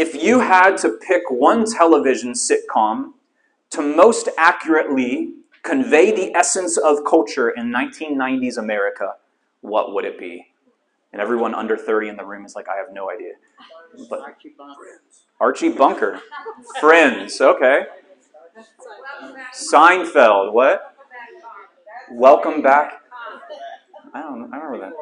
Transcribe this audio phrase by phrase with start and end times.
[0.00, 3.12] if you had to pick one television sitcom
[3.70, 9.14] to most accurately convey the essence of culture in 1990s America,
[9.60, 10.46] what would it be?
[11.12, 13.32] And everyone under 30 in the room is like, I have no idea.
[14.08, 14.20] But
[15.40, 16.20] Archie Bunker.
[16.80, 17.86] Friends, okay.
[19.54, 20.94] Seinfeld, what?
[22.10, 23.02] Welcome back.
[24.14, 24.92] I don't I remember that.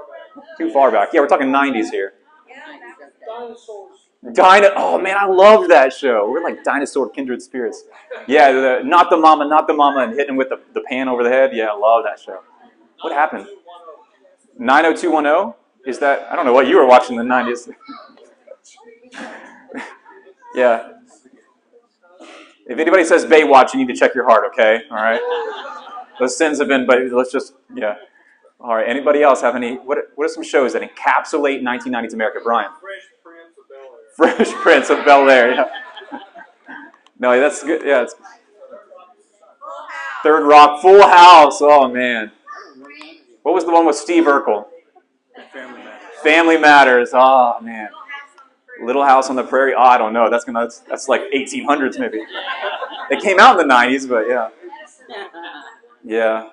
[0.59, 1.11] Too far back.
[1.13, 2.15] Yeah, we're talking 90s here.
[4.33, 4.73] Dino.
[4.77, 6.29] Oh man, I loved that show.
[6.29, 7.85] We're like dinosaur kindred spirits.
[8.27, 11.23] Yeah, the, not the mama, not the mama, and hitting with the, the pan over
[11.23, 11.51] the head.
[11.55, 12.41] Yeah, I love that show.
[13.03, 13.47] What happened?
[14.59, 15.55] 90210?
[15.87, 16.27] Is that?
[16.31, 17.71] I don't know what you were watching in the 90s.
[20.55, 20.93] yeah.
[22.69, 24.81] If anybody says Baywatch, you need to check your heart, okay?
[24.91, 25.21] All right?
[26.19, 27.95] Those sins have been, but let's just, yeah.
[28.59, 29.77] All right, anybody else have any?
[29.77, 32.41] What, what are some shows that encapsulate 1990s America?
[32.43, 32.71] Brian.
[34.17, 35.55] Fresh Prince of Bel Air.
[35.55, 35.65] Yeah.
[37.19, 37.83] No, that's good.
[37.85, 38.03] Yeah.
[38.03, 38.15] It's,
[40.23, 41.59] Third Rock, Full House.
[41.61, 42.33] Oh man.
[43.43, 44.67] What was the one with Steve Urkel?
[45.53, 46.21] Family Matters.
[46.23, 47.11] Family Matters.
[47.13, 47.89] Oh man.
[48.83, 49.75] Little House on the Prairie.
[49.75, 50.29] Oh, I don't know.
[50.29, 50.61] That's gonna.
[50.61, 52.21] That's, that's like 1800s maybe.
[53.11, 54.49] It came out in the 90s, but yeah.
[56.05, 56.51] Yeah.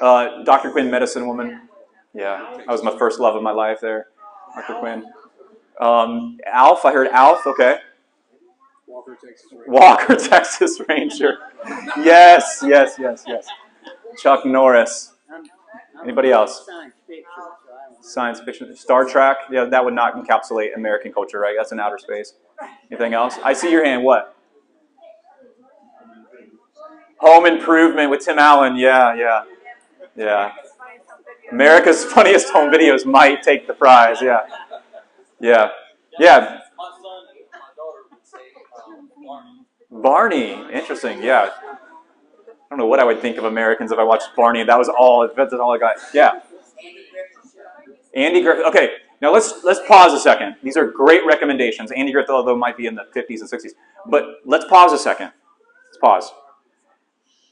[0.00, 0.70] Uh, Dr.
[0.70, 1.68] Quinn, Medicine Woman.
[2.14, 4.06] Yeah, that was my first love of my life there.
[4.54, 4.78] Dr.
[4.80, 5.04] Quinn.
[5.80, 7.46] Um, Alf, I heard Alf.
[7.46, 7.78] Okay.
[8.86, 9.70] Walker, Texas Ranger.
[9.70, 11.38] Walker, Texas Ranger.
[11.98, 13.46] Yes, yes, yes, yes.
[14.20, 15.12] Chuck Norris.
[16.02, 16.64] Anybody else?
[16.66, 18.04] Science fiction, so I don't.
[18.04, 18.76] Science fiction.
[18.76, 19.36] Star Trek.
[19.50, 21.54] Yeah, that would not encapsulate American culture, right?
[21.56, 22.34] That's in outer space.
[22.90, 23.36] Anything else?
[23.44, 24.04] I see your hand.
[24.04, 24.34] What?
[27.18, 28.76] Home Improvement with Tim Allen.
[28.76, 29.42] Yeah, yeah,
[30.16, 30.52] yeah.
[31.50, 34.22] America's funniest home videos might take the prize.
[34.22, 34.40] Yeah,
[35.40, 35.68] yeah,
[36.18, 36.60] yeah.
[36.76, 38.38] My son and my daughter would say
[39.26, 39.64] Barney.
[39.90, 40.72] Barney.
[40.72, 41.22] Interesting.
[41.22, 41.50] Yeah.
[42.70, 44.62] I don't know what I would think of Americans if I watched Barney.
[44.62, 45.28] That was all.
[45.34, 45.96] That's all I got.
[46.12, 46.40] Yeah.
[48.14, 48.66] Andy Griffith.
[48.66, 48.90] Okay,
[49.22, 50.56] now let's let's pause a second.
[50.62, 51.90] These are great recommendations.
[51.92, 53.70] Andy Griffith, although might be in the 50s and 60s,
[54.06, 55.32] but let's pause a second.
[55.86, 56.32] Let's pause.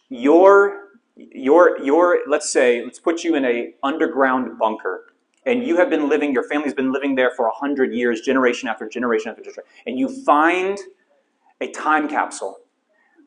[0.09, 5.15] Your your your let's say let's put you in a underground bunker,
[5.47, 6.33] and you have been living.
[6.33, 10.09] Your family's been living there for hundred years, generation after generation after generation, and you
[10.25, 10.79] find
[11.61, 12.59] a time capsule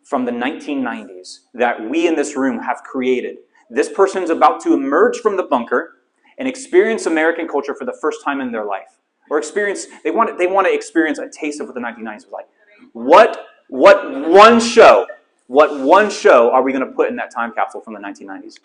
[0.04, 3.38] from the 1990s that we in this room have created.
[3.70, 5.98] This person's about to emerge from the bunker
[6.38, 9.00] and experience American culture for the first time in their life.
[9.30, 12.32] Or experience, they want, they want to experience a taste of what the 1990s was
[12.32, 12.48] like.
[12.94, 15.06] What, what one show,
[15.48, 18.56] what one show are we going to put in that time capsule from the 1990s?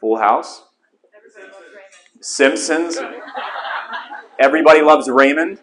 [0.00, 0.64] Full House.
[2.20, 2.98] Simpsons.
[4.38, 5.60] Everybody loves Raymond.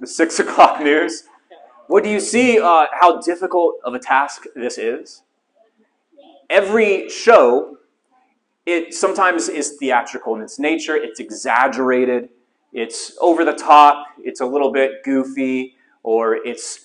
[0.00, 1.24] The six o'clock news.
[1.88, 5.22] What do you see uh, how difficult of a task this is?
[6.48, 7.78] Every show,
[8.64, 12.28] it sometimes is theatrical in its nature, it's exaggerated,
[12.72, 16.80] it's over the top, it's a little bit goofy, or it's,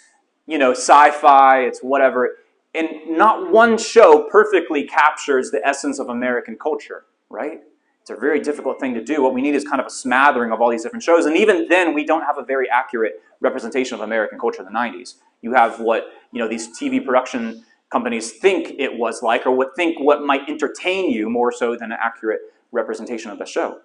[0.47, 2.38] you know, sci-fi, it's whatever.
[2.73, 7.61] And not one show perfectly captures the essence of American culture, right?
[8.03, 9.24] It's a very difficult thing to do.
[9.24, 11.25] What we need is kind of a smattering of all these different shows.
[11.25, 14.78] And even then, we don't have a very accurate representation of American culture in the
[14.78, 15.16] 90s.
[15.41, 19.74] You have what, you know, these TV production companies think it was like or what
[19.78, 22.42] think what might entertain you more so than an accurate
[22.74, 23.80] representation of the show.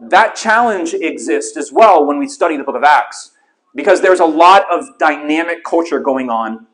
[0.00, 3.36] That challenge exists as well when we study the book of Acts
[3.72, 6.66] because there's a lot of dynamic culture going on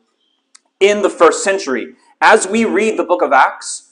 [0.79, 1.93] in the first century.
[2.21, 3.90] As we read the book of Acts,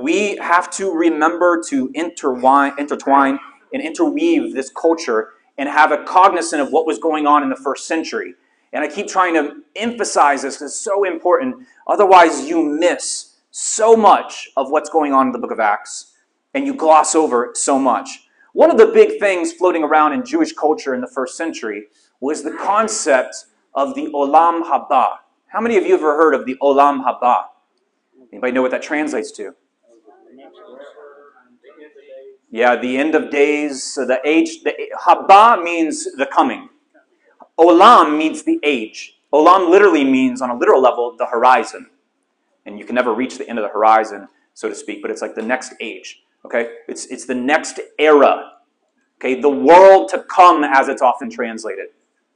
[0.00, 3.38] we have to remember to intertwine, intertwine
[3.72, 7.56] and interweave this culture and have a cognizant of what was going on in the
[7.56, 8.34] first century.
[8.72, 11.66] And I keep trying to emphasize this because it's so important.
[11.86, 16.12] Otherwise, you miss so much of what's going on in the book of Acts
[16.52, 18.28] and you gloss over so much.
[18.52, 21.84] One of the big things floating around in Jewish culture in the first century
[22.20, 25.18] was the concept of the Olam Haba.
[25.48, 27.44] How many of you have ever heard of the Olam Haba?
[28.32, 29.54] Anybody know what that translates to?
[32.56, 34.72] Yeah, the end of days, the age, the
[35.04, 36.70] Haba means the coming.
[37.58, 39.18] Olam means the age.
[39.30, 41.90] Olam literally means, on a literal level, the horizon.
[42.64, 45.20] And you can never reach the end of the horizon, so to speak, but it's
[45.20, 46.22] like the next age.
[46.46, 46.70] Okay?
[46.88, 48.52] It's, it's the next era.
[49.20, 49.38] Okay?
[49.38, 51.88] The world to come, as it's often translated.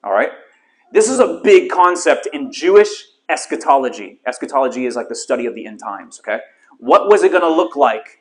[0.04, 0.32] All right?
[0.92, 2.90] This is a big concept in Jewish
[3.30, 4.20] eschatology.
[4.26, 6.20] Eschatology is like the study of the end times.
[6.20, 6.40] Okay?
[6.76, 8.19] What was it going to look like?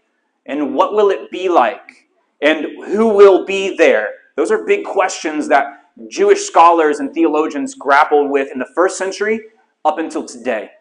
[0.50, 2.08] And what will it be like?
[2.42, 4.10] And who will be there?
[4.36, 9.42] Those are big questions that Jewish scholars and theologians grappled with in the first century
[9.86, 10.72] up until today.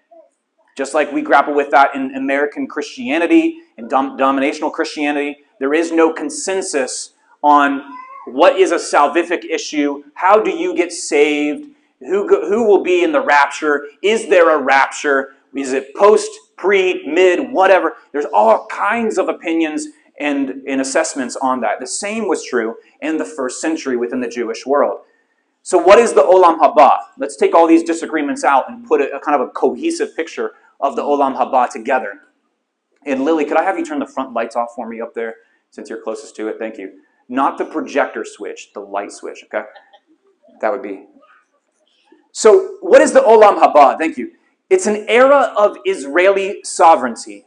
[0.76, 5.92] Just like we grapple with that in American Christianity and dom- dominational Christianity, there is
[5.92, 7.12] no consensus
[7.42, 7.82] on
[8.26, 11.68] what is a salvific issue, how do you get saved,
[12.00, 17.06] who, who will be in the rapture, is there a rapture, is it post, pre,
[17.06, 17.94] mid, whatever.
[18.12, 19.86] There's all kinds of opinions
[20.18, 21.80] and, and assessments on that.
[21.80, 25.00] The same was true in the first century within the Jewish world.
[25.62, 26.98] So, what is the Olam Haba?
[27.18, 30.52] Let's take all these disagreements out and put a, a kind of a cohesive picture
[30.80, 32.20] of the Olam Haba together.
[33.04, 35.36] And Lily, could I have you turn the front lights off for me up there
[35.70, 36.56] since you're closest to it?
[36.58, 37.00] Thank you.
[37.28, 39.66] Not the projector switch, the light switch, okay?
[40.60, 41.06] That would be.
[42.32, 43.98] So, what is the Olam Haba?
[43.98, 44.32] Thank you.
[44.70, 47.46] It's an era of Israeli sovereignty.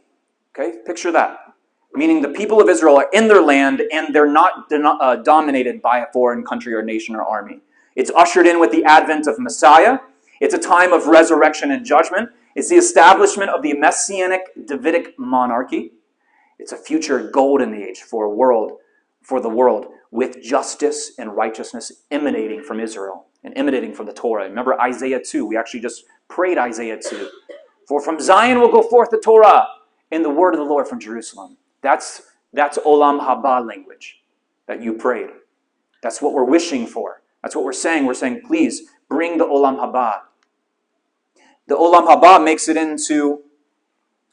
[0.50, 1.54] Okay, picture that.
[1.94, 6.00] Meaning the people of Israel are in their land and they're not uh, dominated by
[6.00, 7.60] a foreign country or nation or army.
[7.94, 9.98] It's ushered in with the advent of Messiah.
[10.40, 12.30] It's a time of resurrection and judgment.
[12.56, 15.92] It's the establishment of the messianic Davidic monarchy.
[16.58, 18.78] It's a future golden age for world,
[19.22, 24.48] for the world, with justice and righteousness emanating from Israel and emanating from the Torah.
[24.48, 25.46] Remember Isaiah 2.
[25.46, 27.28] We actually just prayed Isaiah 2.
[27.86, 29.66] For from Zion will go forth the Torah
[30.10, 31.58] and the word of the Lord from Jerusalem.
[31.82, 34.22] That's, that's Olam Haba language
[34.66, 35.28] that you prayed.
[36.02, 37.22] That's what we're wishing for.
[37.42, 38.06] That's what we're saying.
[38.06, 40.20] We're saying, please bring the Olam Haba.
[41.66, 43.42] The Olam Haba makes it into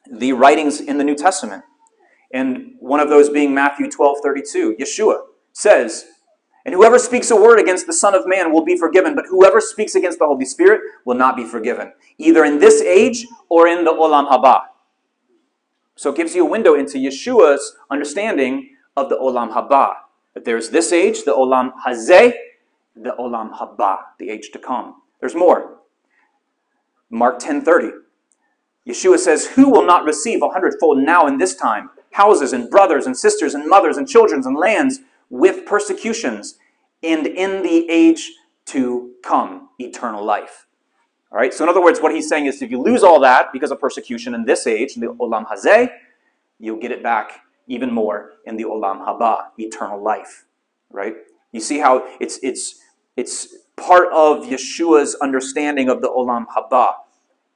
[0.10, 1.64] the writings in the New Testament.
[2.32, 4.76] And one of those being Matthew 12 32.
[4.80, 5.22] Yeshua
[5.52, 6.06] says,
[6.70, 9.60] And whoever speaks a word against the Son of Man will be forgiven, but whoever
[9.60, 13.86] speaks against the Holy Spirit will not be forgiven, either in this age or in
[13.86, 14.66] the Olam Haba.
[15.96, 19.94] So it gives you a window into Yeshua's understanding of the Olam Haba.
[20.36, 22.34] That there's this age, the Olam Hazeh,
[22.96, 25.02] the Olam Haba, the age to come.
[25.22, 25.80] There's more.
[27.10, 27.94] Mark 10:30.
[28.88, 33.08] Yeshua says, "Who will not receive a hundredfold now in this time houses and brothers
[33.08, 35.00] and sisters and mothers and children and lands
[35.32, 36.59] with persecutions
[37.04, 38.32] and in the age
[38.68, 40.68] to come eternal life?"
[41.32, 41.54] All right?
[41.54, 43.80] So in other words, what he's saying is if you lose all that because of
[43.80, 45.90] persecution in this age, in the Olam Hazeh,
[46.60, 50.46] you'll get it back even more in the Olam Haba, eternal life.
[50.92, 51.16] Right?
[51.52, 52.82] You see how it's it's
[53.16, 56.94] it's part of Yeshua's understanding of the Olam Haba.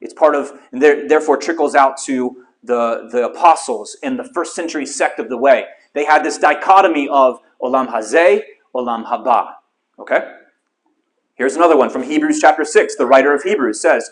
[0.01, 4.55] It's part of, and there, therefore trickles out to the, the apostles in the first
[4.55, 5.65] century sect of the way.
[5.93, 8.41] They had this dichotomy of Olam Hazeh,
[8.75, 9.53] Olam Haba.
[9.99, 10.33] Okay?
[11.35, 12.95] Here's another one from Hebrews chapter 6.
[12.95, 14.11] The writer of Hebrews says,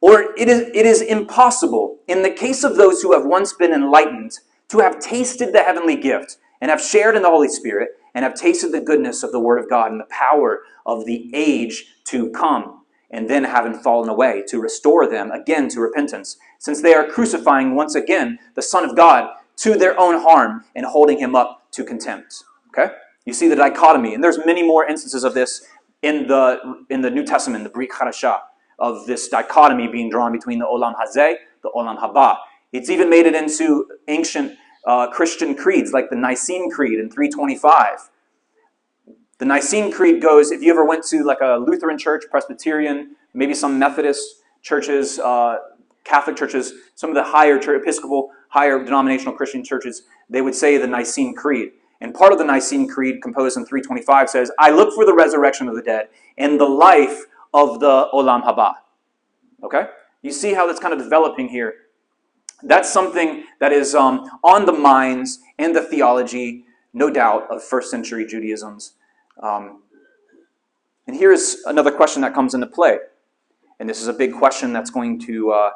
[0.00, 3.72] Or it is, it is impossible, in the case of those who have once been
[3.72, 4.38] enlightened,
[4.68, 8.34] to have tasted the heavenly gift and have shared in the Holy Spirit and have
[8.34, 12.30] tasted the goodness of the Word of God and the power of the age to
[12.30, 17.06] come, and then having fallen away, to restore them again to repentance, since they are
[17.06, 21.70] crucifying once again the Son of God to their own harm and holding him up
[21.72, 22.42] to contempt.
[22.68, 22.92] Okay?
[23.26, 25.66] You see the dichotomy, and there's many more instances of this
[26.02, 28.40] in the in the New Testament, the Brit Hadashah,
[28.78, 32.38] of this dichotomy being drawn between the Olam Hazeh, the Olam Haba.
[32.72, 34.56] It's even made it into ancient
[34.86, 38.10] uh, Christian creeds like the Nicene Creed in 325.
[39.38, 43.54] The Nicene Creed goes, if you ever went to like a Lutheran church, Presbyterian, maybe
[43.54, 45.56] some Methodist churches, uh,
[46.04, 50.76] Catholic churches, some of the higher church, Episcopal, higher denominational Christian churches, they would say
[50.76, 51.72] the Nicene Creed.
[52.00, 55.68] And part of the Nicene Creed, composed in 325, says, I look for the resurrection
[55.68, 58.74] of the dead and the life of the Olam Haba.
[59.62, 59.86] Okay?
[60.22, 61.74] You see how that's kind of developing here
[62.62, 67.90] that's something that is um, on the minds and the theology, no doubt, of first
[67.90, 68.94] century Judaism's.
[69.42, 69.82] Um,
[71.06, 72.98] and here's another question that comes into play.
[73.78, 75.70] And this is a big question that's going to uh,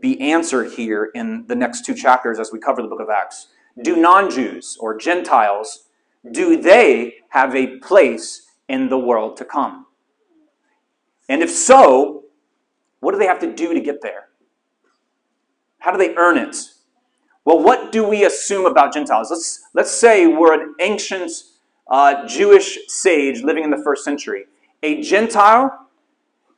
[0.00, 3.48] be answered here in the next two chapters as we cover the book of Acts.
[3.82, 5.88] Do non Jews or Gentiles,
[6.30, 9.86] do they have a place in the world to come?
[11.28, 12.24] And if so,
[13.00, 14.28] what do they have to do to get there?
[15.78, 16.56] How do they earn it?
[17.44, 19.30] Well, what do we assume about Gentiles?
[19.30, 21.30] Let's, let's say we're an ancient
[21.88, 24.44] uh, Jewish sage living in the first century.
[24.82, 25.88] A Gentile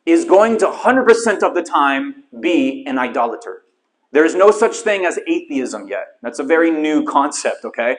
[0.04, 3.64] is going to 100% of the time be an idolater.
[4.16, 6.16] There is no such thing as atheism yet.
[6.22, 7.98] That's a very new concept, okay?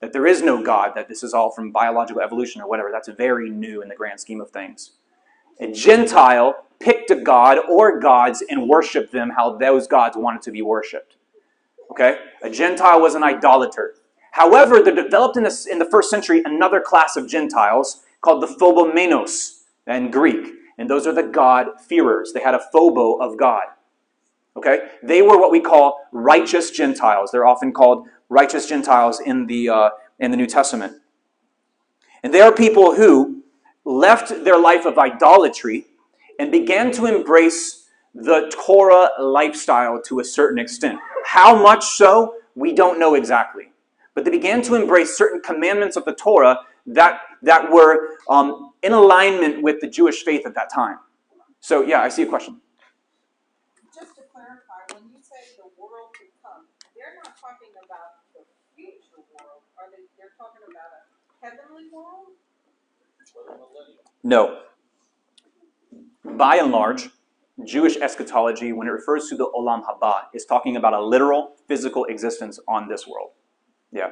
[0.00, 2.88] That there is no God, that this is all from biological evolution or whatever.
[2.90, 4.92] That's very new in the grand scheme of things.
[5.60, 10.52] A Gentile picked a god or gods and worshiped them how those gods wanted to
[10.52, 11.16] be worshipped.
[11.90, 12.16] Okay?
[12.42, 13.96] A Gentile was an idolater.
[14.30, 18.46] However, there developed in the, in the first century another class of Gentiles called the
[18.46, 20.46] phobomenos in Greek.
[20.78, 22.32] And those are the God-fearers.
[22.32, 23.64] They had a phobo of God.
[24.58, 24.88] Okay?
[25.02, 27.30] They were what we call righteous Gentiles.
[27.30, 30.94] They're often called righteous Gentiles in the, uh, in the New Testament.
[32.22, 33.42] And they are people who
[33.84, 35.86] left their life of idolatry
[36.38, 40.98] and began to embrace the Torah lifestyle to a certain extent.
[41.24, 43.70] How much so, we don't know exactly.
[44.14, 48.92] But they began to embrace certain commandments of the Torah that, that were um, in
[48.92, 50.98] alignment with the Jewish faith at that time.
[51.60, 52.60] So, yeah, I see a question.
[53.94, 58.42] Just to clarify, when you say the world to come, they're not talking about the
[58.74, 61.02] future world, are they, they're talking about a
[61.42, 61.46] heavenly world?
[61.46, 61.67] For the millennium.
[64.22, 64.60] No.
[66.24, 67.08] By and large,
[67.64, 72.04] Jewish eschatology, when it refers to the Olam Haba, is talking about a literal physical
[72.04, 73.30] existence on this world.
[73.92, 74.10] Yeah.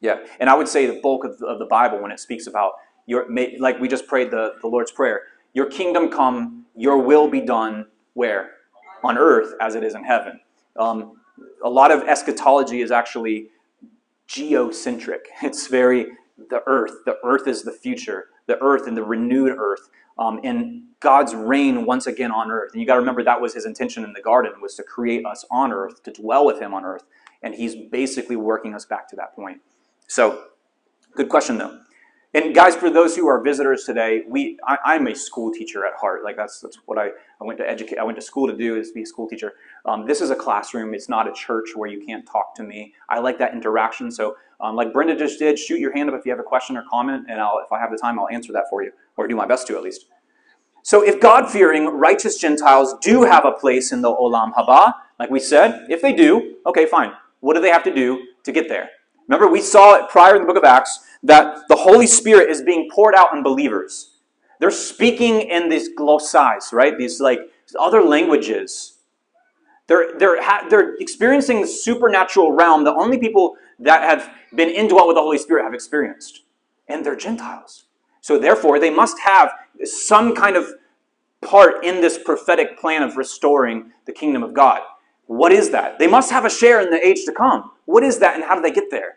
[0.00, 0.24] Yeah.
[0.38, 2.72] And I would say the bulk of the, of the Bible, when it speaks about
[3.06, 3.26] your,
[3.58, 7.86] like we just prayed the, the Lord's Prayer, your kingdom come, your will be done
[8.14, 8.52] where?
[9.02, 10.40] On earth as it is in heaven.
[10.78, 11.20] Um,
[11.64, 13.48] a lot of eschatology is actually
[14.28, 15.20] geocentric.
[15.42, 16.06] It's very
[16.48, 17.04] the earth.
[17.04, 18.28] The earth is the future.
[18.46, 19.90] The earth and the renewed earth.
[20.18, 22.72] Um, and God's reign once again on earth.
[22.72, 25.24] And you got to remember that was his intention in the garden was to create
[25.24, 27.04] us on earth, to dwell with him on earth.
[27.42, 29.60] And he's basically working us back to that point.
[30.06, 30.44] So,
[31.14, 31.80] good question though.
[32.32, 35.94] And guys, for those who are visitors today, we I, I'm a school teacher at
[35.94, 36.22] heart.
[36.22, 37.98] Like that's that's what I, I went to educate.
[37.98, 39.54] I went to school to do is be a school teacher.
[39.84, 40.94] Um, this is a classroom.
[40.94, 42.94] It's not a church where you can't talk to me.
[43.08, 44.12] I like that interaction.
[44.12, 46.76] So, um, like Brenda just did, shoot your hand up if you have a question
[46.76, 49.26] or comment, and I'll, if I have the time, I'll answer that for you, or
[49.26, 50.06] do my best to at least.
[50.82, 55.38] So, if God-fearing righteous Gentiles do have a place in the Olam Haba, like we
[55.38, 57.12] said, if they do, okay, fine.
[57.40, 58.88] What do they have to do to get there?
[59.28, 62.62] Remember, we saw it prior in the book of Acts that the Holy Spirit is
[62.62, 64.16] being poured out on believers.
[64.58, 66.96] They're speaking in these glossais, right?
[66.96, 67.40] These like
[67.78, 68.98] other languages.
[69.86, 75.08] They're, they're, ha- they're experiencing the supernatural realm that only people that have been indwelt
[75.08, 76.42] with the Holy Spirit have experienced.
[76.88, 77.84] And they're Gentiles.
[78.20, 79.52] So therefore, they must have
[79.84, 80.66] some kind of
[81.40, 84.82] part in this prophetic plan of restoring the kingdom of God.
[85.26, 85.98] What is that?
[85.98, 87.70] They must have a share in the age to come.
[87.86, 89.16] What is that and how do they get there?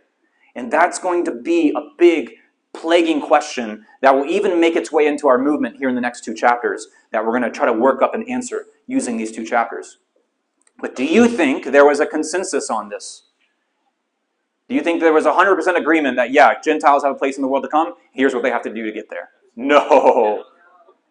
[0.56, 2.34] And that's going to be a big
[2.74, 6.24] plaguing question that will even make its way into our movement here in the next
[6.24, 9.46] two chapters that we're going to try to work up and answer using these two
[9.46, 9.98] chapters.
[10.80, 13.24] But do you think there was a consensus on this?
[14.70, 17.48] Do you think there was 100% agreement that, yeah, Gentiles have a place in the
[17.48, 17.94] world to come?
[18.14, 19.30] Here's what they have to do to get there?
[19.56, 20.46] No.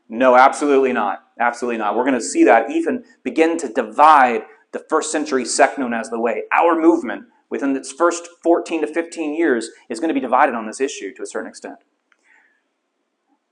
[0.09, 1.25] No, absolutely not.
[1.39, 1.97] Absolutely not.
[1.97, 4.43] We're going to see that even begin to divide
[4.73, 6.45] the first century sect known as the Way.
[6.53, 10.67] Our movement within its first 14 to 15 years is going to be divided on
[10.67, 11.77] this issue to a certain extent.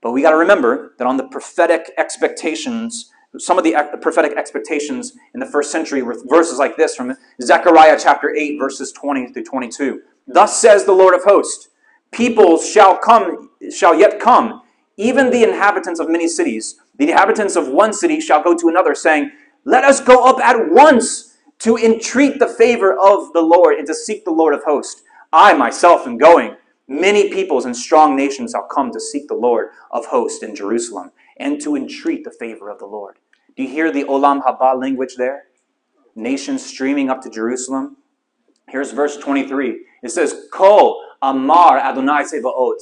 [0.01, 5.13] But we got to remember that on the prophetic expectations, some of the prophetic expectations
[5.33, 9.43] in the first century were verses like this from Zechariah chapter 8, verses 20 through
[9.43, 10.01] 22.
[10.27, 11.69] Thus says the Lord of hosts,
[12.11, 14.63] peoples shall come, shall yet come,
[14.97, 16.75] even the inhabitants of many cities.
[16.97, 19.31] The inhabitants of one city shall go to another, saying,
[19.63, 23.93] Let us go up at once to entreat the favor of the Lord and to
[23.93, 25.03] seek the Lord of hosts.
[25.31, 26.57] I myself am going.
[26.87, 31.11] Many peoples and strong nations shall come to seek the Lord of hosts in Jerusalem
[31.41, 33.17] and to entreat the favor of the Lord.
[33.57, 35.45] Do you hear the Olam Haba language there?
[36.15, 37.97] Nations streaming up to Jerusalem.
[38.69, 39.85] Here's verse 23.
[40.03, 42.77] It says, Kol Amar Adonai Sebaot,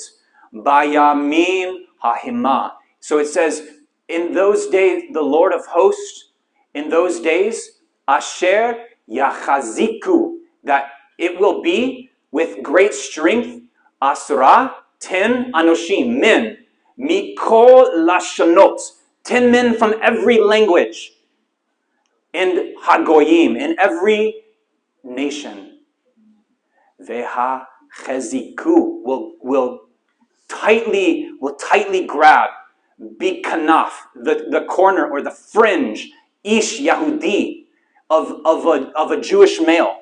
[0.54, 2.74] Bayamim Hahima.
[3.00, 3.68] So it says,
[4.08, 6.32] in those days, the Lord of hosts,
[6.74, 13.64] in those days, Asher Yachaziku, that it will be with great strength,
[14.02, 16.58] Asra, ten Anoshim, men,
[17.00, 18.80] Mikol Lashonot,
[19.24, 21.14] ten men from every language,
[22.34, 24.44] and Hagoyim, in every
[25.04, 25.80] nation.
[27.02, 27.66] Veha
[28.04, 29.82] Cheziku will, will
[30.50, 32.50] tightly, will tightly grab
[33.02, 36.10] Bikanaf, the, the corner or the fringe,
[36.44, 37.66] Ish Yahudi,
[38.10, 39.96] of, of, a, of a Jewish male.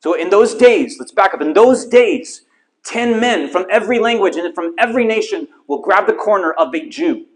[0.00, 2.42] So in those days, let's back up, in those days,
[2.86, 6.88] 10 men from every language and from every nation will grab the corner of a
[6.88, 7.26] Jew.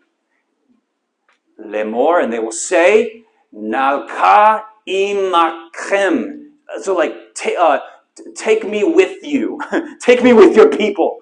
[1.60, 6.46] Lemor, and they will say, Nalka imakrem.
[6.82, 7.14] So like,
[7.58, 7.80] uh,
[8.36, 9.60] take me with you.
[10.00, 11.18] take me with your people.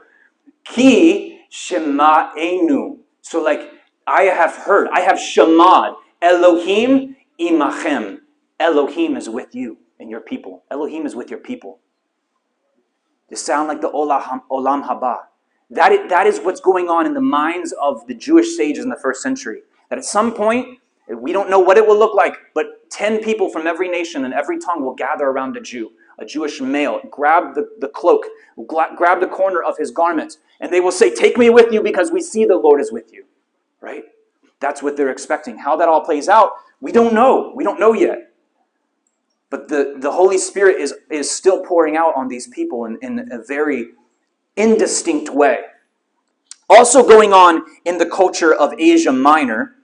[0.64, 2.98] Ki shema shema'enu.
[3.22, 3.72] So like,
[4.06, 5.96] I have heard, I have shamad.
[6.20, 8.18] Elohim imachem.
[8.60, 10.64] Elohim is with you and your people.
[10.70, 11.78] Elohim is with your people.
[13.28, 15.18] They sound like the Olam, Haba.
[15.70, 18.90] That is, that is what's going on in the minds of the Jewish sages in
[18.90, 19.62] the first century.
[19.90, 23.50] That at some point, we don't know what it will look like, but 10 people
[23.50, 27.54] from every nation and every tongue will gather around a Jew, a Jewish male, grab
[27.54, 28.24] the, the cloak,
[28.66, 32.10] grab the corner of his garment, and they will say, Take me with you because
[32.10, 33.24] we see the Lord is with you.
[33.80, 34.04] Right?
[34.60, 35.58] That's what they're expecting.
[35.58, 37.52] How that all plays out, we don't know.
[37.54, 38.27] We don't know yet.
[39.50, 43.32] But the, the Holy Spirit is, is still pouring out on these people in, in
[43.32, 43.88] a very
[44.56, 45.60] indistinct way.
[46.68, 49.76] Also, going on in the culture of Asia Minor,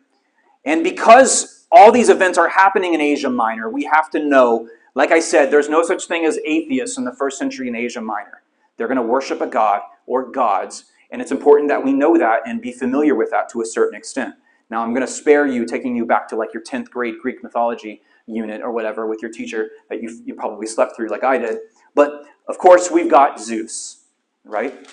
[0.66, 5.11] and because all these events are happening in Asia Minor, we have to know, like
[5.11, 8.42] I said, there's no such thing as atheists in the first century in Asia Minor.
[8.76, 12.40] They're going to worship a god or gods, and it's important that we know that
[12.47, 14.35] and be familiar with that to a certain extent.
[14.68, 17.42] Now, I'm going to spare you taking you back to like your 10th grade Greek
[17.42, 21.38] mythology unit or whatever with your teacher that you, you probably slept through like I
[21.38, 21.58] did.
[21.94, 24.04] But of course, we've got Zeus,
[24.44, 24.86] right?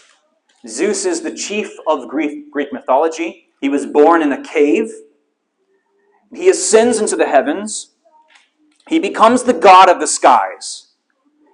[0.68, 3.48] Zeus is the chief of Greek, Greek mythology.
[3.62, 4.92] He was born in a cave.
[6.34, 7.92] He ascends into the heavens.
[8.88, 10.88] He becomes the god of the skies.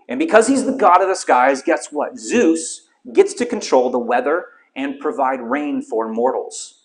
[0.10, 2.18] And because he's the god of the skies, guess what?
[2.18, 6.77] Zeus gets to control the weather and provide rain for mortals.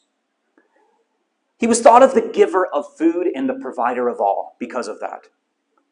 [1.62, 4.98] He was thought of the giver of food and the provider of all because of
[4.98, 5.28] that.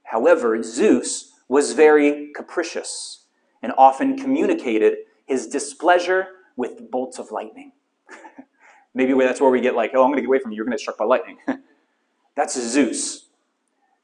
[0.02, 3.26] However, Zeus was very capricious
[3.62, 4.96] and often communicated
[5.26, 7.70] his displeasure with bolts of lightning.
[8.94, 10.64] Maybe that's where we get like, oh, I'm going to get away from you, you're
[10.64, 11.38] going to get struck by lightning.
[12.34, 13.28] that's Zeus.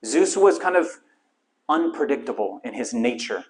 [0.05, 0.87] Zeus was kind of
[1.69, 3.45] unpredictable in his nature.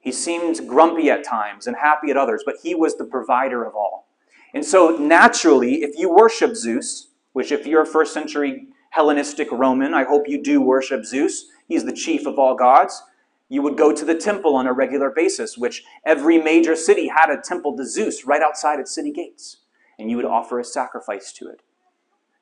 [0.00, 3.74] He seemed grumpy at times and happy at others, but he was the provider of
[3.74, 4.06] all.
[4.54, 9.92] And so, naturally, if you worship Zeus, which, if you're a first century Hellenistic Roman,
[9.92, 11.46] I hope you do worship Zeus.
[11.66, 13.02] He's the chief of all gods.
[13.48, 17.30] You would go to the temple on a regular basis, which every major city had
[17.30, 19.58] a temple to Zeus right outside its city gates.
[19.98, 21.60] And you would offer a sacrifice to it.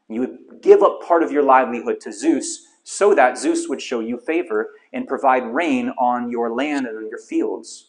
[0.09, 4.01] You would give up part of your livelihood to Zeus so that Zeus would show
[4.01, 7.89] you favor and provide rain on your land and on your fields.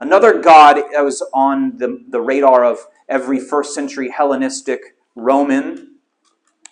[0.00, 2.78] Another god that was on the, the radar of
[3.08, 5.97] every first century Hellenistic Roman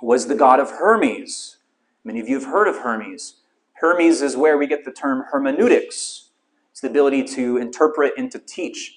[0.01, 1.57] was the god of Hermes.
[2.05, 3.37] Many of you have heard of Hermes.
[3.75, 6.31] Hermes is where we get the term hermeneutics.
[6.71, 8.95] It's the ability to interpret and to teach.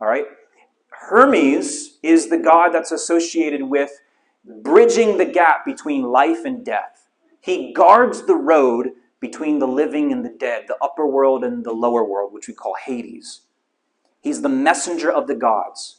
[0.00, 0.24] All right?
[0.90, 3.90] Hermes is the god that's associated with
[4.44, 7.08] bridging the gap between life and death.
[7.40, 11.72] He guards the road between the living and the dead, the upper world and the
[11.72, 13.42] lower world, which we call Hades.
[14.20, 15.98] He's the messenger of the gods.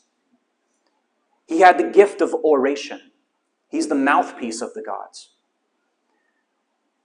[1.48, 3.09] He had the gift of oration.
[3.70, 5.30] He's the mouthpiece of the gods.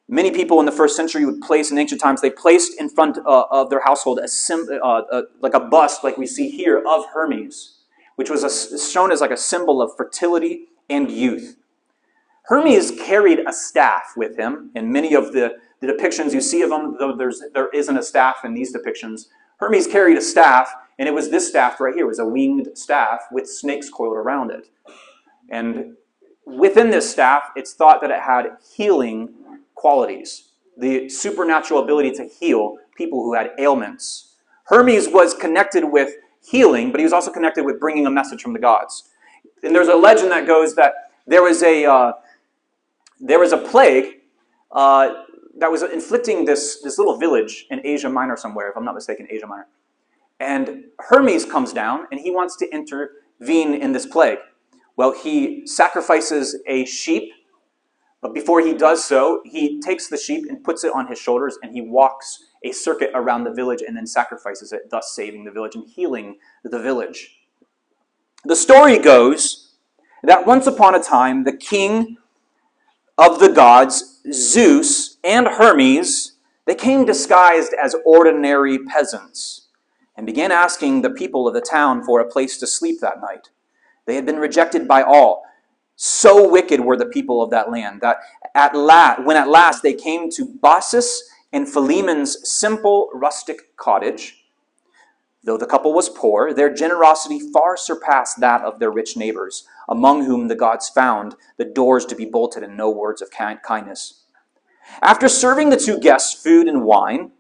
[0.08, 3.18] Many people in the first century would place in ancient times, they placed in front
[3.18, 6.82] uh, of their household a sim, uh, uh, like a bust, like we see here,
[6.86, 7.78] of Hermes,
[8.16, 11.56] which was a, shown as like a symbol of fertility and youth.
[12.44, 16.70] Hermes carried a staff with him, and many of the, the depictions you see of
[16.70, 21.08] him, though there's, there isn't a staff in these depictions, Hermes carried a staff, and
[21.08, 22.04] it was this staff right here.
[22.04, 24.68] It was a winged staff with snakes coiled around it.
[25.48, 25.96] And
[26.46, 29.34] within this staff, it's thought that it had healing
[29.74, 34.36] qualities, the supernatural ability to heal people who had ailments.
[34.64, 38.52] Hermes was connected with healing, but he was also connected with bringing a message from
[38.52, 39.10] the gods.
[39.62, 40.94] And there's a legend that goes that
[41.26, 42.12] there was a uh,
[43.20, 44.20] there was a plague
[44.72, 45.14] uh,
[45.58, 49.26] that was inflicting this this little village in Asia Minor somewhere, if I'm not mistaken,
[49.30, 49.66] Asia Minor.
[50.40, 54.38] And Hermes comes down and he wants to intervene in this plague.
[54.96, 57.32] Well, he sacrifices a sheep,
[58.20, 61.58] but before he does so, he takes the sheep and puts it on his shoulders
[61.62, 65.50] and he walks a circuit around the village and then sacrifices it, thus saving the
[65.50, 67.38] village and healing the village.
[68.44, 69.74] The story goes
[70.22, 72.16] that once upon a time, the king
[73.18, 76.32] of the gods, Zeus and Hermes,
[76.66, 79.68] they came disguised as ordinary peasants
[80.16, 83.50] and began asking the people of the town for a place to sleep that night.
[84.06, 85.44] They had been rejected by all.
[85.96, 88.18] So wicked were the people of that land that
[88.54, 91.20] at last, when at last they came to Baucis
[91.52, 94.44] and Philemon's simple rustic cottage,
[95.44, 100.24] though the couple was poor, their generosity far surpassed that of their rich neighbors, among
[100.24, 104.24] whom the gods found the doors to be bolted and no words of kindness.
[105.00, 107.32] After serving the two guests food and wine,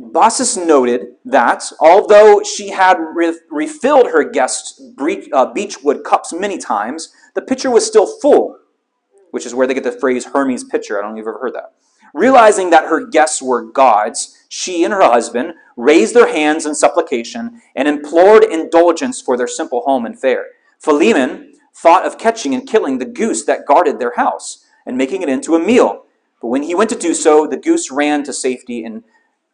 [0.00, 4.80] Baucis noted that although she had re- refilled her guests'
[5.32, 8.58] uh, beechwood cups many times, the pitcher was still full,
[9.32, 10.98] which is where they get the phrase Hermes pitcher.
[10.98, 11.74] I don't know if you've ever heard that.
[12.14, 17.60] Realizing that her guests were gods, she and her husband raised their hands in supplication
[17.74, 20.46] and implored indulgence for their simple home and fare.
[20.78, 25.28] Philemon thought of catching and killing the goose that guarded their house and making it
[25.28, 26.04] into a meal.
[26.40, 29.02] But when he went to do so, the goose ran to safety and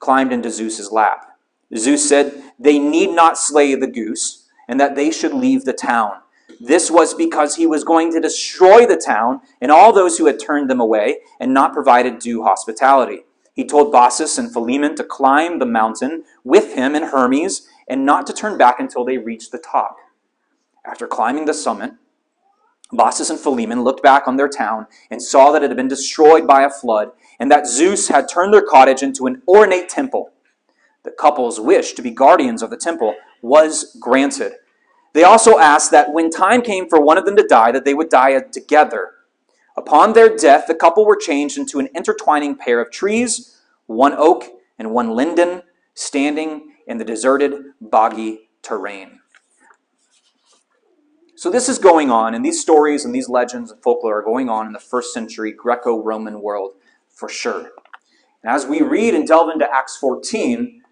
[0.04, 1.26] climbed into Zeus's lap.
[1.74, 6.12] Zeus said, They need not slay the goose, and that they should leave the town.
[6.60, 10.38] This was because he was going to destroy the town and all those who had
[10.38, 13.24] turned them away and not provided due hospitality.
[13.54, 18.26] He told Baucis and Philemon to climb the mountain with him and Hermes and not
[18.26, 19.96] to turn back until they reached the top.
[20.84, 21.92] After climbing the summit,
[22.92, 26.46] Baucis and Philemon looked back on their town and saw that it had been destroyed
[26.46, 30.30] by a flood and that Zeus had turned their cottage into an ornate temple.
[31.02, 34.54] The couple's wish to be guardians of the temple was granted.
[35.12, 37.94] They also asked that when time came for one of them to die, that they
[37.94, 39.12] would die together.
[39.76, 44.44] Upon their death, the couple were changed into an intertwining pair of trees, one oak
[44.78, 45.62] and one linden,
[45.94, 49.20] standing in the deserted, boggy terrain.
[51.36, 54.48] So, this is going on, and these stories and these legends and folklore are going
[54.48, 56.72] on in the first century Greco Roman world
[57.14, 57.70] for sure.
[58.42, 60.82] And as we read and delve into Acts 14,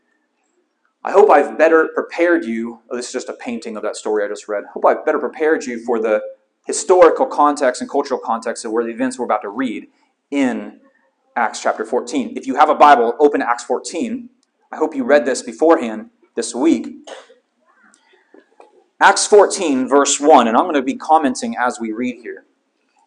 [1.05, 2.81] I hope I've better prepared you.
[2.91, 4.65] Oh, this is just a painting of that story I just read.
[4.65, 6.23] I hope I've better prepared you for the
[6.67, 9.89] historical context and cultural context of where the events we're about to read
[10.31, 10.81] in
[11.35, 12.37] Acts chapter 14.
[12.37, 14.29] If you have a Bible, open Acts 14.
[14.71, 16.95] I hope you read this beforehand this week.
[19.01, 22.45] Acts 14, verse 1, and I'm going to be commenting as we read here.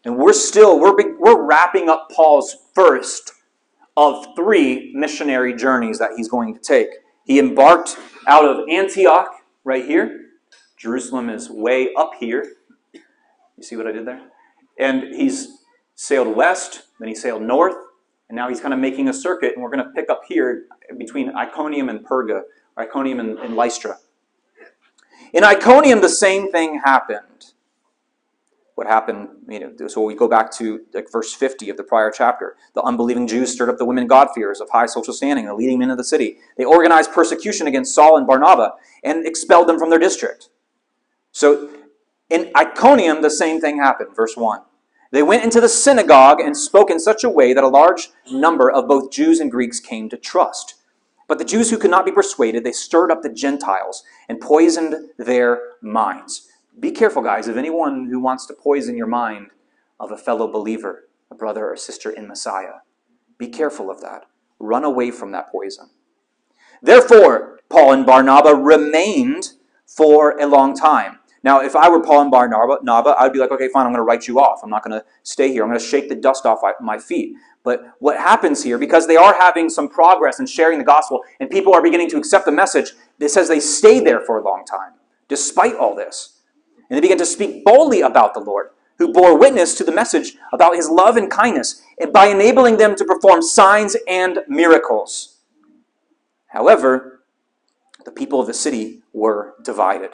[0.05, 3.33] And we're still, we're, we're wrapping up Paul's first
[3.97, 6.89] of three missionary journeys that he's going to take.
[7.25, 9.29] He embarked out of Antioch,
[9.65, 10.27] right here.
[10.77, 12.45] Jerusalem is way up here.
[12.93, 14.21] You see what I did there?
[14.77, 15.63] And he's
[15.95, 17.75] sailed west, then he sailed north,
[18.29, 20.65] and now he's kind of making a circuit, and we're going to pick up here
[20.97, 22.43] between Iconium and Perga,
[22.77, 23.97] Iconium and, and Lystra.
[25.33, 27.53] In Iconium, the same thing happened
[28.75, 32.11] what happened, you know, so we go back to like verse 50 of the prior
[32.11, 32.57] chapter.
[32.73, 35.89] The unbelieving Jews stirred up the women God-fearers of high social standing, the leading men
[35.89, 36.37] of the city.
[36.57, 38.71] They organized persecution against Saul and Barnabas
[39.03, 40.49] and expelled them from their district.
[41.31, 41.69] So
[42.29, 44.13] in Iconium, the same thing happened.
[44.13, 44.61] Verse 1.
[45.11, 48.69] They went into the synagogue and spoke in such a way that a large number
[48.69, 50.75] of both Jews and Greeks came to trust.
[51.29, 55.11] But the Jews who could not be persuaded, they stirred up the Gentiles and poisoned
[55.17, 56.44] their minds
[56.79, 59.51] be careful, guys, of anyone who wants to poison your mind
[59.99, 62.81] of a fellow believer, a brother or sister in Messiah.
[63.37, 64.25] Be careful of that.
[64.59, 65.89] Run away from that poison.
[66.81, 69.53] Therefore, Paul and Barnabas remained
[69.85, 71.19] for a long time.
[71.43, 74.03] Now, if I were Paul and Barnabas, I'd be like, okay, fine, I'm going to
[74.03, 74.61] write you off.
[74.63, 75.63] I'm not going to stay here.
[75.63, 77.35] I'm going to shake the dust off my feet.
[77.63, 81.49] But what happens here, because they are having some progress in sharing the gospel and
[81.49, 84.65] people are beginning to accept the message, it says they stayed there for a long
[84.65, 84.93] time,
[85.27, 86.34] despite all this.
[86.89, 90.35] And they began to speak boldly about the Lord, who bore witness to the message
[90.53, 95.39] about his love and kindness and by enabling them to perform signs and miracles.
[96.47, 97.23] However,
[98.05, 100.11] the people of the city were divided.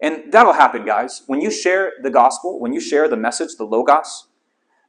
[0.00, 1.22] And that'll happen, guys.
[1.26, 4.26] When you share the gospel, when you share the message, the logos,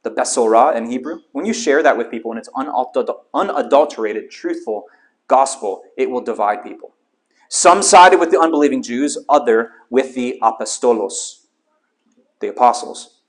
[0.03, 2.49] the besorah in Hebrew, when you share that with people and it's
[3.33, 4.85] unadulterated, truthful
[5.27, 6.93] gospel, it will divide people.
[7.49, 11.45] Some sided with the unbelieving Jews, other with the apostolos,
[12.41, 13.21] the apostles.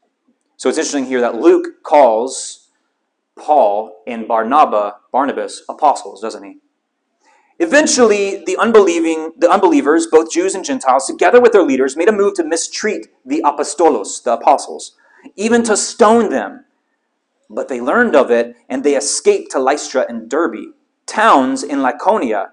[0.57, 2.69] So it's interesting here that Luke calls
[3.37, 6.59] Paul and Barnabas, Barnabas apostles, doesn't he?
[7.61, 12.13] Eventually, the unbelieving, the unbelievers, both Jews and Gentiles, together with their leaders, made a
[12.13, 14.97] move to mistreat the apostolos, the apostles,
[15.37, 16.65] even to stone them.
[17.51, 20.75] But they learned of it and they escaped to Lystra and Derbe,
[21.07, 22.51] towns in Lycaonia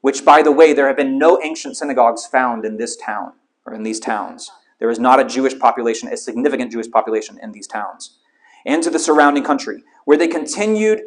[0.00, 3.32] which, by the way, there have been no ancient synagogues found in this town
[3.64, 4.50] or in these towns.
[4.78, 8.18] There is not a Jewish population, a significant Jewish population in these towns,
[8.64, 11.02] and to the surrounding country, where they continued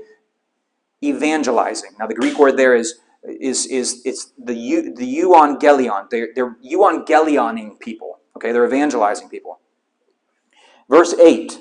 [1.04, 1.92] evangelizing.
[2.00, 6.10] Now, the Greek word there is is is it's the the euangelion.
[6.10, 8.20] They're, they're euangelioning people.
[8.36, 9.60] Okay, they're evangelizing people.
[10.90, 11.60] Verse eight.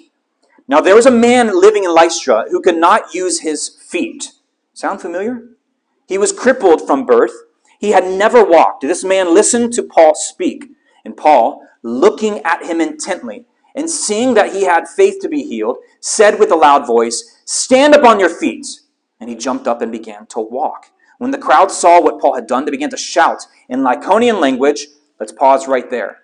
[0.68, 4.32] Now there was a man living in Lystra who could not use his feet.
[4.72, 5.42] Sound familiar?
[6.08, 7.34] He was crippled from birth.
[7.78, 8.80] He had never walked.
[8.80, 10.70] This man listened to Paul speak.
[11.04, 13.44] And Paul, looking at him intently
[13.76, 17.94] and seeing that he had faith to be healed, said with a loud voice, Stand
[17.94, 18.66] up on your feet.
[19.20, 20.86] And he jumped up and began to walk.
[21.18, 24.86] When the crowd saw what Paul had done, they began to shout in Lycaonian language.
[25.20, 26.22] Let's pause right there.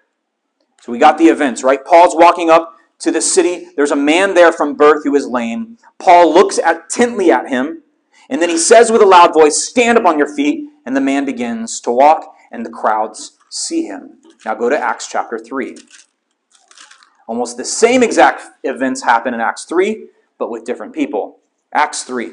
[0.80, 1.84] So we got the events, right?
[1.84, 3.68] Paul's walking up to the city.
[3.76, 5.76] There's a man there from birth who is lame.
[5.98, 7.82] Paul looks intently at him
[8.30, 10.70] And then he says with a loud voice, Stand up on your feet.
[10.86, 14.18] And the man begins to walk, and the crowds see him.
[14.44, 15.76] Now go to Acts chapter 3.
[17.26, 20.08] Almost the same exact events happen in Acts 3,
[20.38, 21.38] but with different people.
[21.72, 22.32] Acts 3.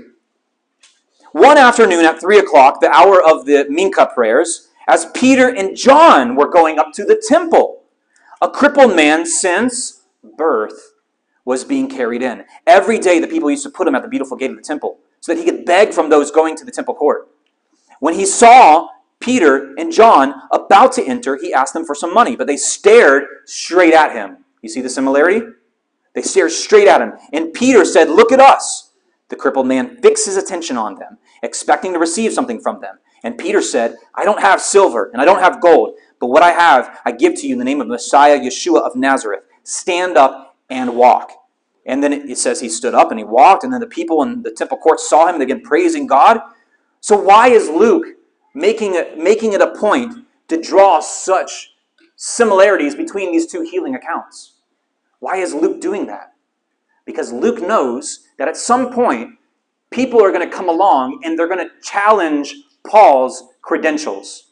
[1.32, 6.36] One afternoon at 3 o'clock, the hour of the Mincha prayers, as Peter and John
[6.36, 7.84] were going up to the temple,
[8.41, 10.01] a crippled man since
[10.38, 10.93] birth
[11.45, 12.43] was being carried in.
[12.67, 14.99] Every day, the people used to put him at the beautiful gate of the temple
[15.21, 17.29] so that he could beg from those going to the temple court.
[17.99, 22.36] When he saw Peter and John about to enter, he asked them for some money,
[22.36, 24.38] but they stared straight at him.
[24.62, 25.45] You see the similarity?
[26.13, 27.13] They stared straight at him.
[27.31, 28.91] And Peter said, Look at us.
[29.29, 32.97] The crippled man fixed his attention on them, expecting to receive something from them.
[33.23, 36.51] And Peter said, I don't have silver and I don't have gold, but what I
[36.51, 39.43] have I give to you in the name of Messiah Yeshua of Nazareth.
[39.63, 41.31] Stand up and walk.
[41.85, 44.43] And then it says he stood up and he walked, and then the people in
[44.43, 46.39] the temple court saw him and began praising God.
[46.99, 48.05] So why is Luke
[48.53, 51.73] making it, making it a point to draw such
[52.15, 54.53] similarities between these two healing accounts?
[55.19, 56.33] Why is Luke doing that?
[57.05, 59.39] Because Luke knows that at some point,
[59.89, 62.55] people are going to come along and they're going to challenge
[62.87, 64.51] Paul's credentials.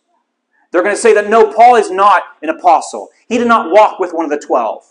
[0.71, 3.09] They're going to say that no, Paul is not an apostle.
[3.27, 4.83] He did not walk with one of the twelve.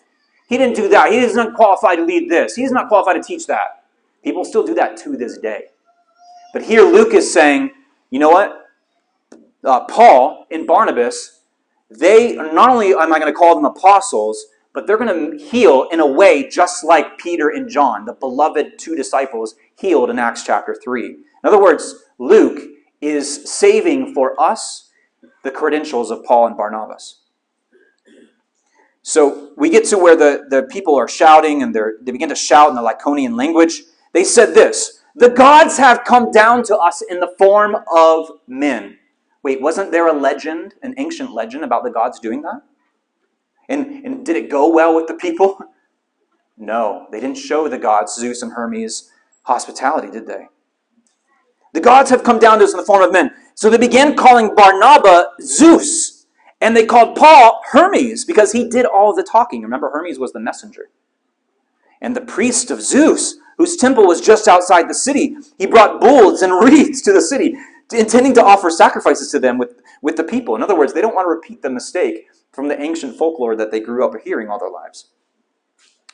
[0.48, 1.12] He didn't do that.
[1.12, 2.54] He is not qualified to lead this.
[2.56, 3.84] He is not qualified to teach that.
[4.24, 5.66] People still do that to this day.
[6.52, 7.70] But here Luke is saying,
[8.10, 8.66] you know what?
[9.62, 11.40] Uh, Paul and Barnabas,
[11.90, 15.88] they not only am I going to call them apostles, but they're going to heal
[15.92, 20.44] in a way just like Peter and John, the beloved two disciples, healed in Acts
[20.44, 21.06] chapter 3.
[21.08, 22.60] In other words, Luke
[23.00, 24.90] is saving for us
[25.44, 27.20] the credentials of Paul and Barnabas.
[29.08, 32.68] So we get to where the, the people are shouting and they begin to shout
[32.68, 33.84] in the Lycaonian language.
[34.12, 38.98] They said this The gods have come down to us in the form of men.
[39.42, 42.60] Wait, wasn't there a legend, an ancient legend about the gods doing that?
[43.70, 45.58] And, and did it go well with the people?
[46.60, 50.48] No, they didn't show the gods, Zeus and Hermes, hospitality, did they?
[51.72, 53.30] The gods have come down to us in the form of men.
[53.54, 56.17] So they began calling Barnabas Zeus,
[56.60, 59.62] and they called Paul Hermes because he did all the talking.
[59.62, 60.90] Remember, Hermes was the messenger.
[62.00, 66.42] And the priest of Zeus, whose temple was just outside the city, he brought bulls
[66.42, 67.56] and wreaths to the city,
[67.92, 70.54] intending to offer sacrifices to them with, with the people.
[70.56, 73.70] In other words, they don't want to repeat the mistake from the ancient folklore that
[73.70, 75.10] they grew up hearing all their lives.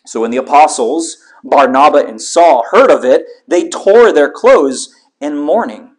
[0.07, 5.39] So when the apostles, Barnabas and Saul, heard of it, they tore their clothes in
[5.39, 5.94] mourning.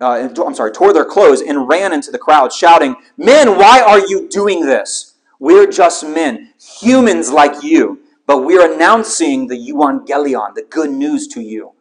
[0.00, 3.98] Uh, I'm sorry, tore their clothes and ran into the crowd, shouting, Men, why are
[3.98, 5.14] you doing this?
[5.40, 11.40] We're just men, humans like you, but we're announcing the Evangelion, the good news to
[11.40, 11.72] you.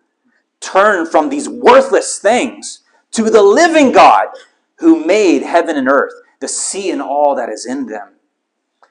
[0.59, 2.79] Turn from these worthless things
[3.11, 4.27] to the living God
[4.79, 8.13] who made heaven and earth, the sea and all that is in them.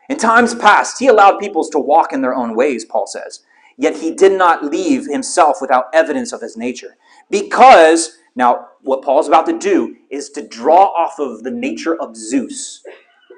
[0.08, 3.42] In times past, he allowed peoples to walk in their own ways, Paul says.
[3.76, 6.96] Yet he did not leave himself without evidence of his nature.
[7.30, 12.14] Because, now, what Paul's about to do is to draw off of the nature of
[12.14, 12.84] Zeus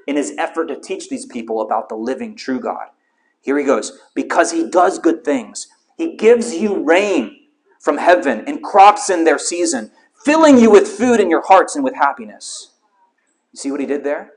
[0.09, 2.89] in his effort to teach these people about the living true God.
[3.41, 4.01] Here he goes.
[4.15, 7.37] Because he does good things, he gives you rain
[7.79, 9.93] from heaven and crops in their season,
[10.25, 12.73] filling you with food in your hearts and with happiness.
[13.53, 14.33] You see what he did there?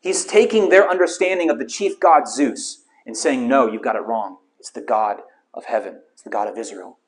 [0.00, 4.00] He's taking their understanding of the chief god Zeus and saying, No, you've got it
[4.00, 4.38] wrong.
[4.58, 5.20] It's the God
[5.54, 6.98] of heaven, it's the God of Israel.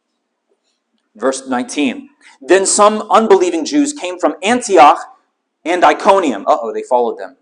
[1.14, 2.08] Verse 19.
[2.40, 4.98] Then some unbelieving Jews came from Antioch
[5.64, 6.46] and Iconium.
[6.46, 7.36] Uh oh, they followed them.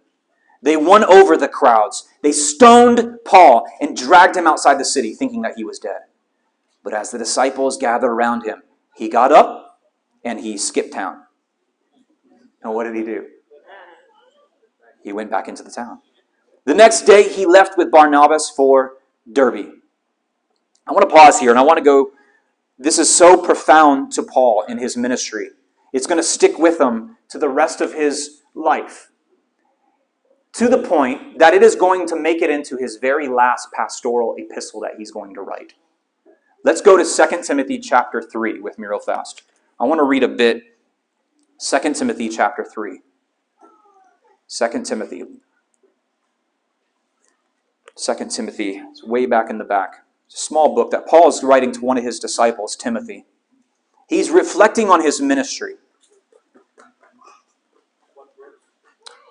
[0.63, 2.07] They won over the crowds.
[2.23, 6.03] They stoned Paul and dragged him outside the city, thinking that he was dead.
[6.83, 8.63] But as the disciples gathered around him,
[8.95, 9.81] he got up
[10.25, 11.23] and he skipped town.
[12.63, 13.27] And what did he do?
[15.03, 16.01] He went back into the town.
[16.67, 18.95] The next day, he left with Barnabas for
[19.31, 19.73] Derbe.
[20.87, 22.11] I want to pause here and I want to go.
[22.83, 25.51] This is so profound to Paul in his ministry.
[25.93, 29.11] It's going to stick with him to the rest of his life.
[30.55, 34.35] To the point that it is going to make it into his very last pastoral
[34.39, 35.75] epistle that he's going to write.
[36.65, 39.43] Let's go to 2 Timothy chapter 3 with me real fast.
[39.79, 40.63] I want to read a bit.
[41.59, 43.01] 2 Timothy chapter 3.
[44.49, 45.25] 2 Timothy.
[47.95, 48.79] 2 Timothy.
[48.91, 50.07] It's way back in the back.
[50.33, 53.27] Small book that Paul is writing to one of his disciples, Timothy.
[54.09, 55.75] He's reflecting on his ministry.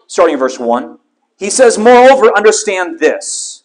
[0.07, 0.99] Starting in verse 1.
[1.37, 3.63] He says, Moreover, understand this.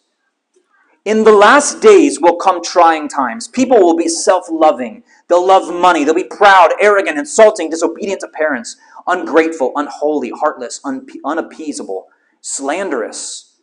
[1.05, 3.49] In the last days will come trying times.
[3.49, 5.03] People will be self loving.
[5.29, 6.05] They'll love money.
[6.05, 12.05] They'll be proud, arrogant, insulting, disobedient to parents, ungrateful, unholy, heartless, un- unappeasable,
[12.40, 13.59] slanderous,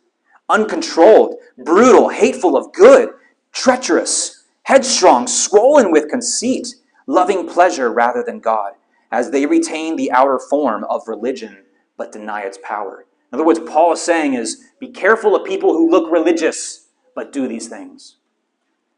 [0.48, 3.10] uncontrolled, brutal, hateful of good,
[3.52, 6.74] treacherous, headstrong, swollen with conceit,
[7.06, 8.72] loving pleasure rather than God,
[9.10, 11.64] as they retain the outer form of religion
[11.96, 13.06] but deny its power.
[13.30, 17.32] In other words, Paul is saying is be careful of people who look religious but
[17.32, 18.16] do these things.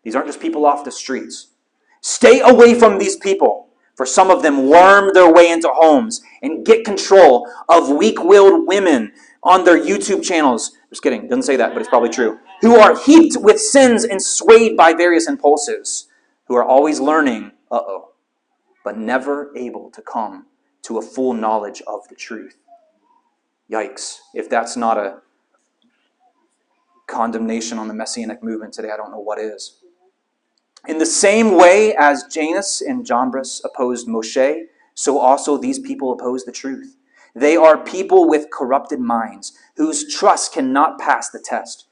[0.02, 1.48] These aren't just people off the streets.
[2.00, 6.64] Stay away from these people, for some of them worm their way into homes and
[6.64, 9.12] get control of weak willed women
[9.42, 10.72] on their YouTube channels.
[10.90, 12.38] Just kidding, doesn't say that, but it's probably true.
[12.64, 16.06] Who are heaped with sins and swayed by various impulses,
[16.46, 18.12] who are always learning, uh oh,
[18.82, 20.46] but never able to come
[20.84, 22.56] to a full knowledge of the truth.
[23.70, 24.16] Yikes.
[24.32, 25.18] If that's not a
[27.06, 29.82] condemnation on the messianic movement today, I don't know what is.
[30.88, 34.62] In the same way as Jannes and Jambres opposed Moshe,
[34.94, 36.96] so also these people oppose the truth.
[37.34, 41.88] They are people with corrupted minds whose trust cannot pass the test.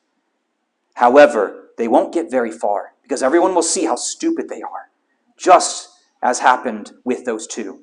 [0.94, 4.90] However, they won't get very far because everyone will see how stupid they are,
[5.36, 5.90] just
[6.22, 7.80] as happened with those two.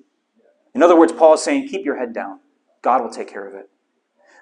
[0.74, 2.40] In other words, Paul is saying, keep your head down.
[2.82, 3.70] God will take care of it.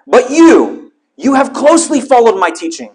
[0.06, 2.92] But you, you have closely followed my teaching,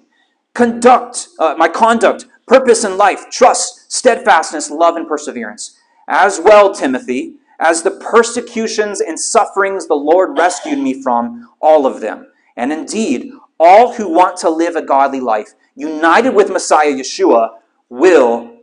[0.54, 5.78] conduct, uh, my conduct, purpose in life, trust, steadfastness, love, and perseverance.
[6.08, 12.02] As well, Timothy, as the persecutions and sufferings the Lord rescued me from, all of
[12.02, 12.28] them.
[12.56, 17.58] And indeed, all who want to live a godly life, united with Messiah Yeshua,
[17.90, 18.58] will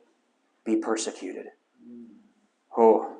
[0.64, 1.46] be persecuted.
[2.76, 3.16] Oh,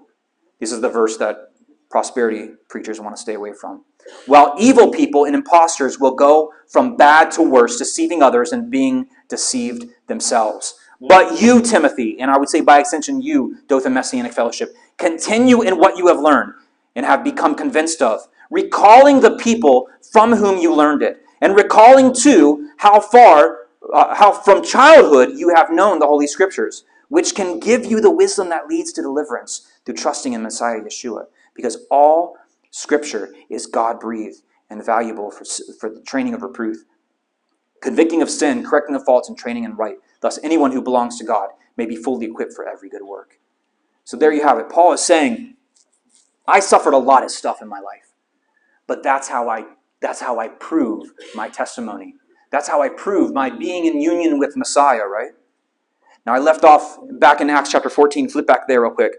[0.58, 1.52] this is the verse that
[1.90, 3.84] prosperity preachers want to stay away from.
[4.26, 9.08] While evil people and impostors will go from bad to worse, deceiving others and being
[9.28, 10.74] deceived themselves.
[11.00, 15.78] But you, Timothy, and I would say by extension you, Dothan Messianic Fellowship, continue in
[15.78, 16.54] what you have learned
[16.94, 22.12] and have become convinced of, recalling the people from whom you learned it, and recalling
[22.12, 23.59] too how far,
[23.92, 28.10] uh, how from childhood you have known the Holy Scriptures, which can give you the
[28.10, 31.26] wisdom that leads to deliverance through trusting in Messiah Yeshua.
[31.54, 32.36] Because all
[32.70, 35.44] Scripture is God breathed and valuable for,
[35.78, 36.84] for the training of reproof,
[37.82, 39.96] convicting of sin, correcting of faults, and training in right.
[40.20, 43.40] Thus, anyone who belongs to God may be fully equipped for every good work.
[44.04, 44.68] So there you have it.
[44.68, 45.54] Paul is saying,
[46.46, 48.12] I suffered a lot of stuff in my life,
[48.86, 49.64] but that's how I
[50.00, 52.14] that's how I prove my testimony.
[52.50, 55.30] That's how I prove my being in union with Messiah, right?
[56.26, 58.28] Now I left off back in Acts chapter 14.
[58.28, 59.12] Flip back there real quick.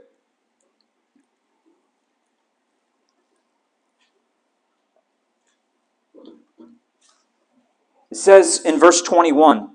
[8.12, 9.70] It says in verse 21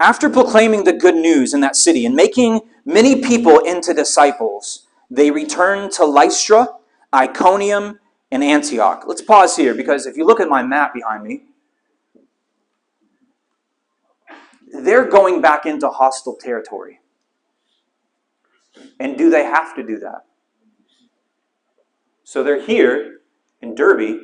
[0.00, 5.30] After proclaiming the good news in that city and making many people into disciples, they
[5.30, 6.68] returned to Lystra,
[7.12, 9.04] Iconium, and Antioch.
[9.06, 11.42] Let's pause here because if you look at my map behind me,
[14.84, 17.00] they're going back into hostile territory.
[18.98, 20.24] And do they have to do that?
[22.24, 23.20] So they're here
[23.60, 24.18] in Derbe.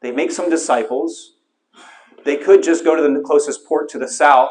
[0.00, 1.34] They make some disciples.
[2.24, 4.50] They could just go to the closest port to the south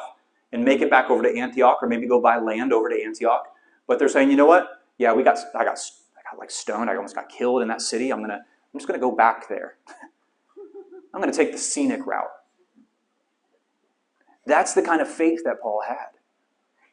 [0.52, 3.48] and make it back over to Antioch, or maybe go by land over to Antioch.
[3.88, 4.82] But they're saying, you know what?
[4.98, 5.78] Yeah, we got, I got,
[6.18, 6.90] I got like stoned.
[6.90, 8.12] I almost got killed in that city.
[8.12, 9.76] I'm gonna, I'm just gonna go back there.
[11.14, 12.30] I'm gonna take the scenic route.
[14.46, 16.10] That's the kind of faith that Paul had.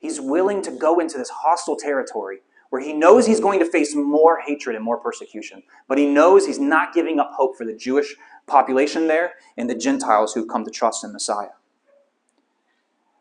[0.00, 3.94] He's willing to go into this hostile territory where he knows he's going to face
[3.94, 7.76] more hatred and more persecution, but he knows he's not giving up hope for the
[7.76, 11.50] Jewish population there and the Gentiles who've come to trust in Messiah.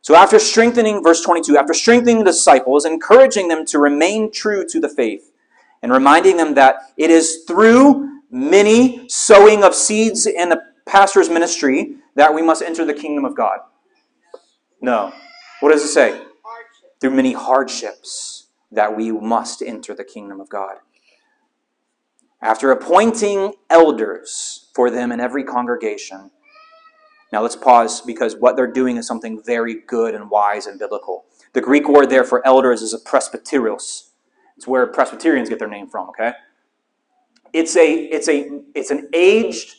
[0.01, 4.79] So, after strengthening, verse 22, after strengthening the disciples, encouraging them to remain true to
[4.79, 5.31] the faith,
[5.81, 11.97] and reminding them that it is through many sowing of seeds in the pastor's ministry
[12.15, 13.59] that we must enter the kingdom of God.
[14.81, 15.13] No.
[15.59, 16.09] What does it say?
[16.09, 16.99] Hardship.
[16.99, 20.77] Through many hardships that we must enter the kingdom of God.
[22.41, 26.31] After appointing elders for them in every congregation.
[27.31, 31.25] Now let's pause because what they're doing is something very good and wise and biblical.
[31.53, 34.09] The Greek word there for elders is a presbyterios.
[34.57, 36.33] It's where Presbyterians get their name from, okay?
[37.53, 39.75] It's a it's a it's an aged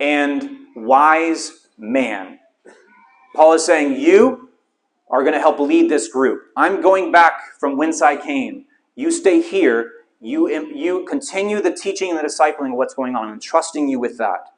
[0.00, 2.37] and wise man.
[3.38, 4.48] Paul is saying, You
[5.08, 6.46] are going to help lead this group.
[6.56, 8.64] I'm going back from whence I came.
[8.96, 9.92] You stay here.
[10.20, 13.28] You, you continue the teaching and the discipling of what's going on.
[13.28, 14.48] I'm trusting you with that.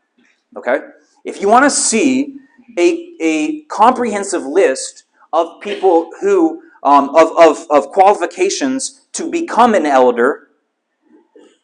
[0.57, 0.79] Okay?
[1.27, 2.39] If you want to see
[2.79, 9.85] a, a comprehensive list of people who, um, of, of, of qualifications to become an
[9.85, 10.49] elder.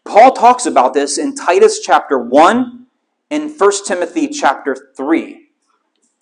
[0.04, 2.86] Paul talks about this in Titus chapter 1
[3.30, 5.45] and 1 Timothy chapter 3.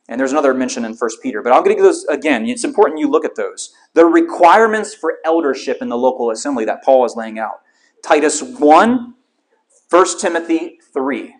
[0.08, 2.46] And there's another mention in 1 Peter, but I'm going to give those again.
[2.46, 3.74] It's important you look at those.
[3.94, 7.62] The requirements for eldership in the local assembly that Paul is laying out.
[8.02, 9.14] Titus 1,
[9.88, 11.34] 1 Timothy 3.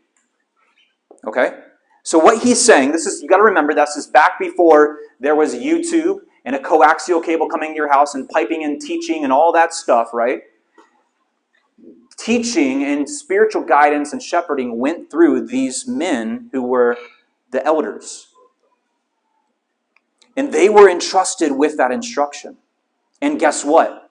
[1.27, 1.61] Okay?
[2.05, 5.35] So what he's saying, this is you got to remember this is back before there
[5.35, 9.33] was YouTube and a coaxial cable coming to your house and piping and teaching and
[9.33, 10.43] all that stuff, right?
[12.17, 16.97] Teaching and spiritual guidance and shepherding went through these men who were
[17.51, 18.29] the elders.
[20.37, 22.57] And they were entrusted with that instruction.
[23.21, 24.11] And guess what?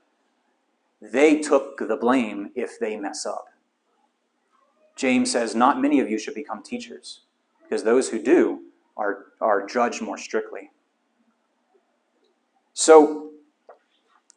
[1.02, 3.46] They took the blame if they mess up.
[4.96, 7.22] James says, Not many of you should become teachers,
[7.62, 8.62] because those who do
[8.96, 10.72] are, are judged more strictly.
[12.74, 13.32] So,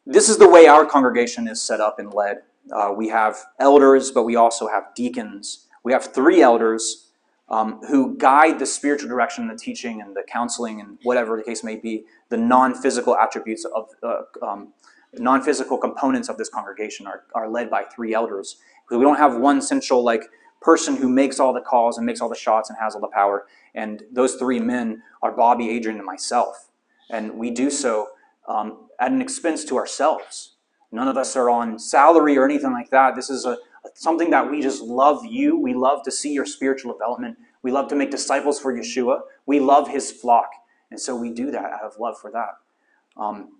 [0.05, 2.43] this is the way our congregation is set up and led.
[2.71, 5.67] Uh, we have elders, but we also have deacons.
[5.83, 7.06] We have three elders
[7.49, 11.63] um, who guide the spiritual direction, the teaching, and the counseling, and whatever the case
[11.63, 14.73] may be, the non physical attributes of, uh, um,
[15.13, 18.57] non physical components of this congregation are, are led by three elders.
[18.83, 20.29] Because we don't have one central, like,
[20.61, 23.07] person who makes all the calls and makes all the shots and has all the
[23.07, 23.45] power.
[23.75, 26.69] And those three men are Bobby, Adrian, and myself.
[27.09, 28.09] And we do so
[28.47, 30.55] um, at an expense to ourselves.
[30.91, 33.15] None of us are on salary or anything like that.
[33.15, 33.57] This is a,
[33.95, 35.59] something that we just love you.
[35.59, 37.37] We love to see your spiritual development.
[37.61, 39.21] We love to make disciples for Yeshua.
[39.45, 40.49] We love his flock.
[40.91, 42.57] And so we do that out of love for that.
[43.17, 43.57] Um,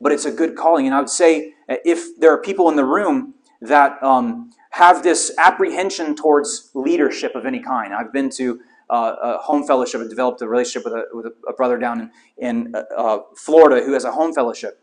[0.00, 0.86] but it's a good calling.
[0.86, 5.32] And I would say if there are people in the room that um, have this
[5.38, 8.60] apprehension towards leadership of any kind, I've been to
[8.90, 12.10] uh, a home fellowship and developed a relationship with a, with a brother down in,
[12.38, 14.80] in uh, Florida who has a home fellowship.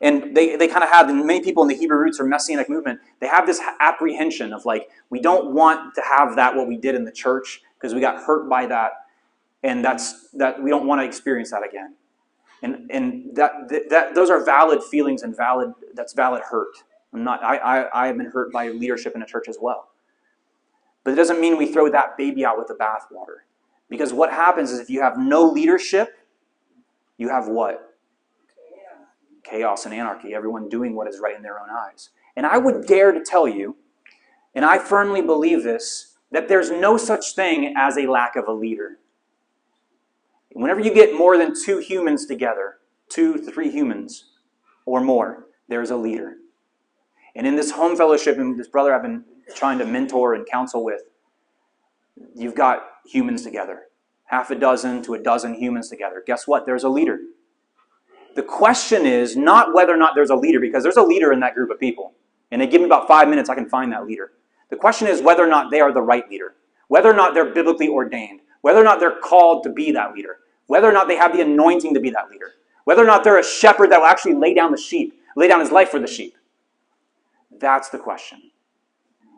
[0.00, 2.68] And they, they kind of have, and many people in the Hebrew roots or Messianic
[2.68, 6.76] movement, they have this apprehension of like, we don't want to have that what we
[6.76, 8.92] did in the church because we got hurt by that.
[9.62, 11.94] And that's that we don't want to experience that again.
[12.62, 13.52] And, and that,
[13.90, 16.74] that those are valid feelings and valid that's valid hurt.
[17.12, 19.90] I'm not I, I, I have been hurt by leadership in a church as well.
[21.02, 23.44] But it doesn't mean we throw that baby out with the bathwater.
[23.88, 26.16] Because what happens is if you have no leadership,
[27.18, 27.93] you have what?
[29.44, 32.10] Chaos and anarchy, everyone doing what is right in their own eyes.
[32.36, 33.76] And I would dare to tell you,
[34.54, 38.52] and I firmly believe this, that there's no such thing as a lack of a
[38.52, 38.98] leader.
[40.52, 42.78] Whenever you get more than two humans together,
[43.08, 44.30] two, three humans
[44.86, 46.34] or more, there's a leader.
[47.34, 49.24] And in this home fellowship, and this brother I've been
[49.54, 51.02] trying to mentor and counsel with,
[52.34, 53.82] you've got humans together.
[54.26, 56.22] Half a dozen to a dozen humans together.
[56.24, 56.66] Guess what?
[56.66, 57.18] There's a leader.
[58.34, 61.40] The question is not whether or not there's a leader, because there's a leader in
[61.40, 62.14] that group of people.
[62.50, 64.32] And they give me about five minutes, I can find that leader.
[64.70, 66.54] The question is whether or not they are the right leader,
[66.88, 70.38] whether or not they're biblically ordained, whether or not they're called to be that leader,
[70.66, 72.52] whether or not they have the anointing to be that leader,
[72.84, 75.60] whether or not they're a shepherd that will actually lay down the sheep, lay down
[75.60, 76.36] his life for the sheep.
[77.58, 78.50] That's the question.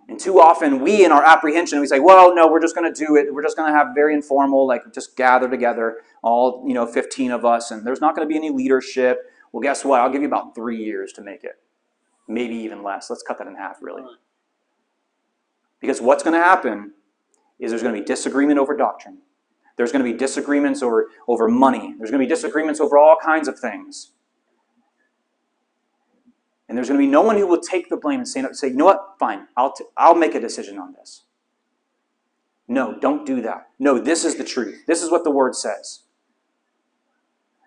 [0.08, 3.06] And too often, we in our apprehension, we say, well, no, we're just going to
[3.06, 3.32] do it.
[3.34, 7.32] We're just going to have very informal, like just gather together, all, you know, 15
[7.32, 9.18] of us, and there's not going to be any leadership.
[9.50, 10.00] Well, guess what?
[10.00, 11.56] I'll give you about three years to make it.
[12.28, 13.10] Maybe even less.
[13.10, 14.02] Let's cut that in half, really.
[15.80, 16.92] Because what's going to happen
[17.58, 19.18] is there's going to be disagreement over doctrine.
[19.76, 21.94] There's going to be disagreements over, over money.
[21.98, 24.12] There's going to be disagreements over all kinds of things.
[26.68, 28.68] And there's going to be no one who will take the blame and say, say
[28.68, 31.22] you know what, fine, I'll, t- I'll make a decision on this.
[32.68, 33.68] No, don't do that.
[33.78, 34.84] No, this is the truth.
[34.86, 36.02] This is what the word says.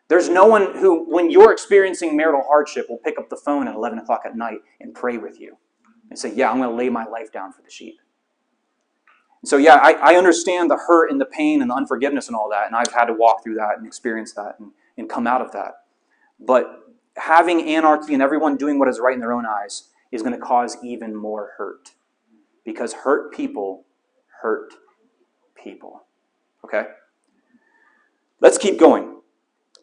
[0.10, 3.76] There's no one who, when you're experiencing marital hardship, will pick up the phone at
[3.76, 5.58] 11 o'clock at night and pray with you
[6.10, 8.00] and say, Yeah, I'm going to lay my life down for the sheep.
[9.46, 12.50] So, yeah, I, I understand the hurt and the pain and the unforgiveness and all
[12.50, 15.42] that, and I've had to walk through that and experience that and, and come out
[15.42, 15.76] of that.
[16.40, 16.79] But
[17.20, 20.40] having anarchy and everyone doing what is right in their own eyes is going to
[20.40, 21.92] cause even more hurt.
[22.66, 23.86] Because hurt people
[24.42, 24.74] hurt
[25.62, 26.04] people.
[26.64, 26.88] Okay?
[28.42, 29.18] Let's keep going.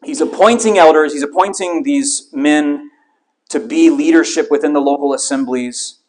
[0.03, 2.91] He's appointing elders, he's appointing these men
[3.49, 5.99] to be leadership within the local assemblies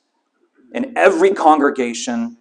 [0.73, 2.37] in every congregation.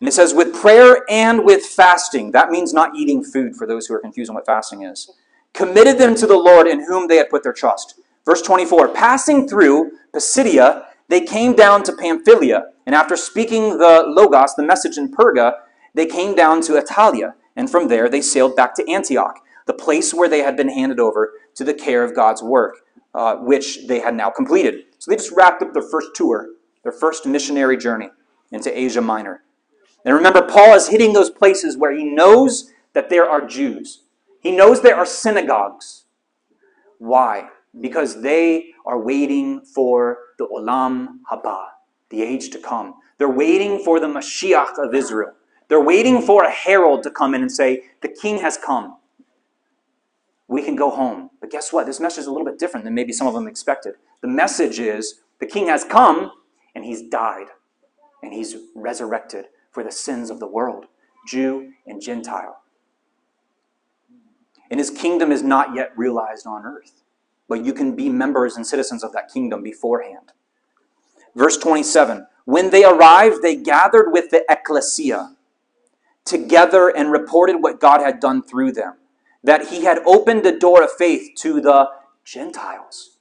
[0.00, 2.30] And it says, with prayer and with fasting.
[2.32, 5.10] That means not eating food for those who are confused on what fasting is.
[5.52, 8.00] Committed them to the Lord in whom they had put their trust.
[8.28, 14.54] Verse 24 Passing through Pisidia, they came down to Pamphylia, and after speaking the Logos,
[14.54, 15.54] the message in Perga,
[15.94, 19.40] they came down to Attalia, and from there they sailed back to Antioch.
[19.64, 22.76] the place where they had been handed over to the care of God's work,
[23.14, 24.84] uh, which they had now completed.
[24.98, 26.48] So they just wrapped up their first tour,
[26.82, 28.08] their first missionary journey
[28.50, 29.42] into Asia Minor.
[30.06, 34.04] And remember, Paul is hitting those places where he knows that there are Jews.
[34.40, 36.04] He knows there are synagogues.
[36.98, 37.48] Why?
[37.80, 41.66] Because they are waiting for the Olam Haba,
[42.10, 42.94] the age to come.
[43.18, 45.32] They're waiting for the Mashiach of Israel.
[45.68, 48.96] They're waiting for a herald to come in and say, The king has come.
[50.46, 51.30] We can go home.
[51.40, 51.86] But guess what?
[51.86, 53.94] This message is a little bit different than maybe some of them expected.
[54.22, 56.32] The message is the king has come
[56.74, 57.48] and he's died
[58.22, 60.86] and he's resurrected for the sins of the world,
[61.26, 62.60] Jew and Gentile.
[64.70, 67.02] And his kingdom is not yet realized on earth,
[67.48, 70.32] but you can be members and citizens of that kingdom beforehand.
[71.34, 75.36] Verse 27 When they arrived, they gathered with the ecclesia
[76.24, 78.94] together and reported what God had done through them,
[79.42, 81.88] that he had opened the door of faith to the
[82.24, 83.16] Gentiles.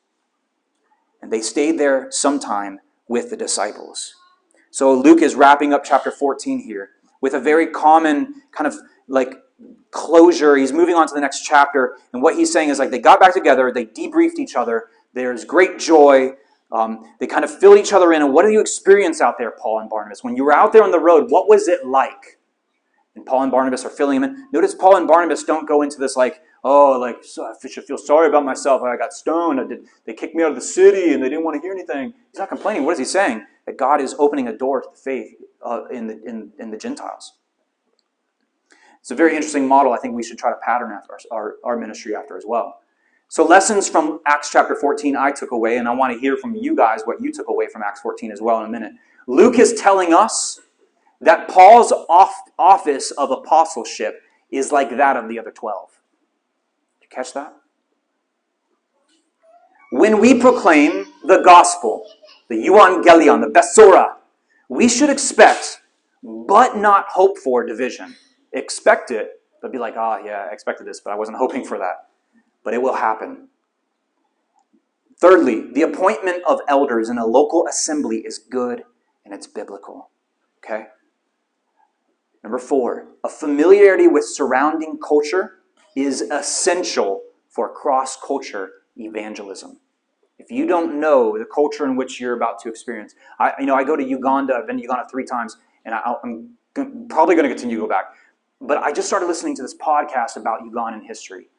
[1.22, 4.14] And they stayed there some time with the disciples.
[4.70, 6.90] So Luke is wrapping up chapter 14 here
[7.22, 8.76] with a very common kind of
[9.08, 9.36] like
[9.92, 10.56] closure.
[10.56, 11.98] He's moving on to the next chapter.
[12.14, 15.46] And what he's saying is like they got back together, they debriefed each other, there's
[15.46, 16.32] great joy.
[16.72, 18.22] Um, they kind of filled each other in.
[18.22, 20.24] And what do you experience out there, Paul and Barnabas?
[20.24, 22.40] When you were out there on the road, what was it like?
[23.16, 24.48] And Paul and Barnabas are filling him in.
[24.52, 27.98] Notice Paul and Barnabas don't go into this like, oh, like so I should feel
[27.98, 28.84] sorry about myself.
[28.84, 29.60] I got stoned.
[29.60, 31.72] I did, they kicked me out of the city and they didn't want to hear
[31.72, 32.14] anything.
[32.32, 32.86] He's not complaining.
[32.86, 33.46] What is he saying?
[33.66, 35.36] That God is opening a door to faith
[35.66, 37.37] uh, in, the, in, in the Gentiles.
[39.08, 41.78] It's a very interesting model I think we should try to pattern after our, our
[41.78, 42.82] ministry after as well.
[43.30, 46.56] So, lessons from Acts chapter 14 I took away, and I want to hear from
[46.56, 48.92] you guys what you took away from Acts 14 as well in a minute.
[49.26, 50.60] Luke is telling us
[51.22, 55.90] that Paul's off, office of apostleship is like that of the other 12.
[57.00, 57.54] Did you catch that?
[59.94, 62.06] When we proclaim the gospel,
[62.50, 64.16] the euangelion, the besora,
[64.68, 65.80] we should expect,
[66.22, 68.14] but not hope for division.
[68.54, 71.64] Expect it, but be like, ah, oh, yeah, I expected this, but I wasn't hoping
[71.64, 72.08] for that.
[72.64, 73.48] But it will happen.
[75.20, 78.84] Thirdly, the appointment of elders in a local assembly is good
[79.26, 80.12] and it's biblical.
[80.64, 80.86] Okay?
[82.44, 85.60] Number four, a familiarity with surrounding culture
[85.96, 89.80] is essential for cross culture evangelism.
[90.38, 93.76] If you don't know the culture in which you're about to experience, I, you know,
[93.76, 94.54] I go to Uganda.
[94.54, 96.56] I've been to Uganda three times, and I, am
[97.10, 98.14] probably going to continue to go back.
[98.60, 101.50] But I just started listening to this podcast about Ugandan history,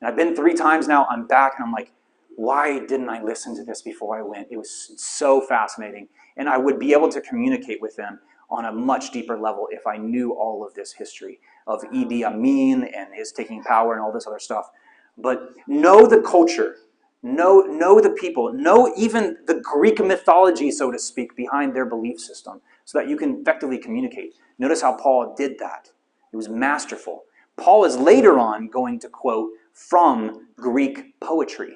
[0.00, 1.06] and I've been three times now.
[1.08, 1.92] I'm back, and I'm like,
[2.36, 4.48] why didn't I listen to this before I went?
[4.50, 8.18] It was so fascinating, and I would be able to communicate with them
[8.50, 12.82] on a much deeper level if I knew all of this history of Idi Amin
[12.82, 14.70] and his taking power and all this other stuff.
[15.16, 16.76] But know the culture,
[17.22, 22.18] know, know the people, know even the Greek mythology, so to speak, behind their belief
[22.18, 24.34] system so that you can effectively communicate.
[24.58, 25.90] Notice how Paul did that.
[26.32, 27.24] It was masterful.
[27.56, 31.74] Paul is later on going to quote from Greek poetry.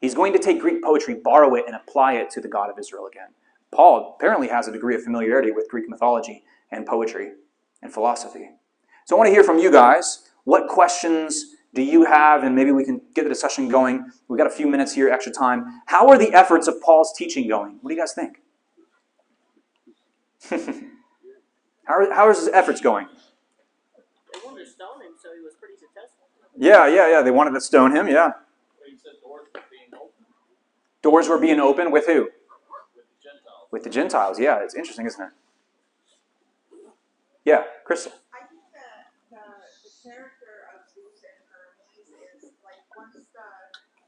[0.00, 2.78] He's going to take Greek poetry, borrow it, and apply it to the God of
[2.78, 3.28] Israel again.
[3.70, 7.32] Paul apparently has a degree of familiarity with Greek mythology and poetry
[7.82, 8.50] and philosophy.
[9.06, 10.30] So I want to hear from you guys.
[10.44, 12.44] What questions do you have?
[12.44, 14.10] And maybe we can get the discussion going.
[14.28, 15.82] We've got a few minutes here, extra time.
[15.86, 17.78] How are the efforts of Paul's teaching going?
[17.80, 18.40] What do you guys think?
[21.84, 23.08] how, are, how are his efforts going?
[24.32, 26.28] They wanted to stone him, so he was pretty successful.
[26.58, 27.22] Yeah, yeah, yeah.
[27.22, 28.32] They wanted to stone him, yeah.
[31.02, 32.28] Doors were being open with who?
[33.70, 34.40] with the Gentiles.
[34.40, 35.32] Yeah, it's interesting, isn't it?
[37.44, 38.12] Yeah, Crystal.
[38.32, 39.44] I think that the,
[39.84, 43.28] the character of Zeus and Hermes is like once the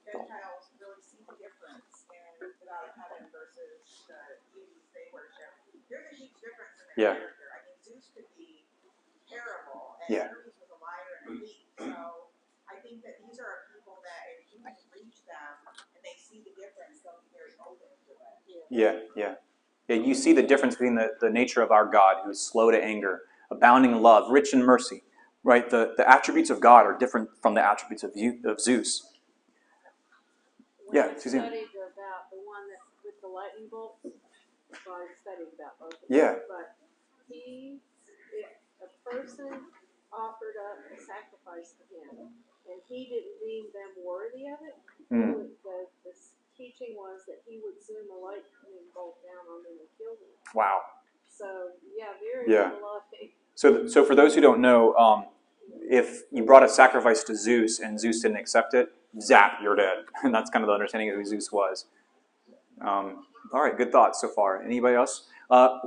[0.09, 4.16] Gentiles really see the difference in the heaven versus the
[4.57, 5.53] deities they worship,
[5.92, 7.14] there's a huge difference in their Yeah.
[7.20, 7.48] character.
[7.53, 8.64] I mean, Zeus could be
[9.28, 10.32] terrible, and Yeah.
[10.32, 11.68] Hermes was a liar and a thief.
[11.76, 12.32] So
[12.64, 15.53] I think that these are people that if you can reach them
[15.96, 17.59] and they see the difference, they'll be very open to it.
[18.70, 19.34] Yeah, yeah.
[19.88, 22.70] Yeah, you see the difference between the, the nature of our God, who is slow
[22.70, 25.02] to anger, abounding in love, rich in mercy.
[25.42, 25.68] Right?
[25.68, 29.06] The, the attributes of God are different from the attributes of, you, of Zeus.
[30.92, 31.40] Yeah, When I Suzanne.
[31.40, 33.98] about the one that with the lightning bolts.
[34.04, 35.94] Well, I studied about both.
[35.94, 36.34] of them, Yeah.
[36.46, 36.76] But
[37.26, 37.78] he,
[38.34, 38.46] if
[38.82, 39.50] a person
[40.12, 42.30] offered up a sacrifice to him,
[42.70, 44.76] and he didn't deem them worthy of it,
[45.10, 45.50] Mm.
[45.64, 46.12] the, the
[46.61, 50.28] teaching was that he would send the lightning bolt down on them and kill them.
[50.54, 50.80] Wow.
[51.26, 52.70] So yeah, very Yeah.
[52.82, 53.32] loving.
[53.54, 55.24] So, so for those who don't know, um,
[55.88, 60.04] if you brought a sacrifice to Zeus and Zeus didn't accept it, zap, you're dead.
[60.24, 61.86] And that's kind of the understanding of who Zeus was.
[62.80, 64.62] Um, all right, good thoughts so far.
[64.62, 65.28] Anybody else?
[65.50, 65.78] Uh,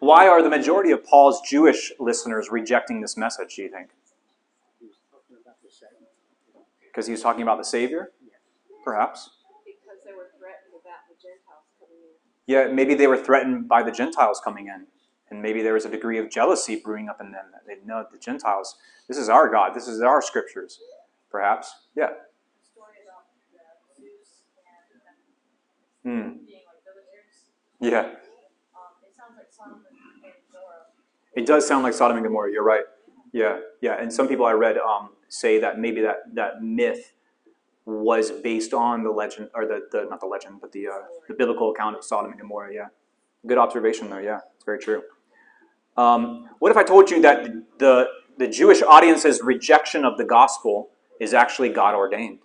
[0.00, 3.90] why are the majority of Paul's Jewish listeners rejecting this message, do you think?
[4.80, 6.06] He was talking about the second.
[6.88, 8.12] Because he was talking about the Savior?
[8.84, 9.30] Perhaps.
[9.64, 12.16] Because they were threatened about the Gentiles coming in.
[12.50, 14.88] Yeah, maybe they were threatened by the Gentiles coming in.
[15.30, 18.04] And maybe there was a degree of jealousy brewing up in them that they know
[18.10, 18.74] the Gentiles,
[19.06, 20.80] this is our God, this is our scriptures.
[21.30, 21.72] Perhaps.
[21.96, 22.08] Yeah.
[26.02, 26.30] Hmm.
[27.78, 28.14] Yeah.
[31.36, 32.50] It does sound like Sodom and Gomorrah.
[32.50, 32.82] You're right.
[33.32, 33.94] Yeah, yeah.
[34.02, 37.12] And some people I read um, say that maybe that, that myth
[37.86, 40.92] was based on the legend, or the, the not the legend, but the uh,
[41.28, 42.72] the biblical account of Sodom and Gomorrah.
[42.72, 42.88] Yeah,
[43.46, 44.22] good observation there.
[44.22, 45.02] Yeah, it's very true.
[45.96, 48.08] Um, what if I told you that the
[48.38, 52.38] the Jewish audience's rejection of the gospel is actually God ordained?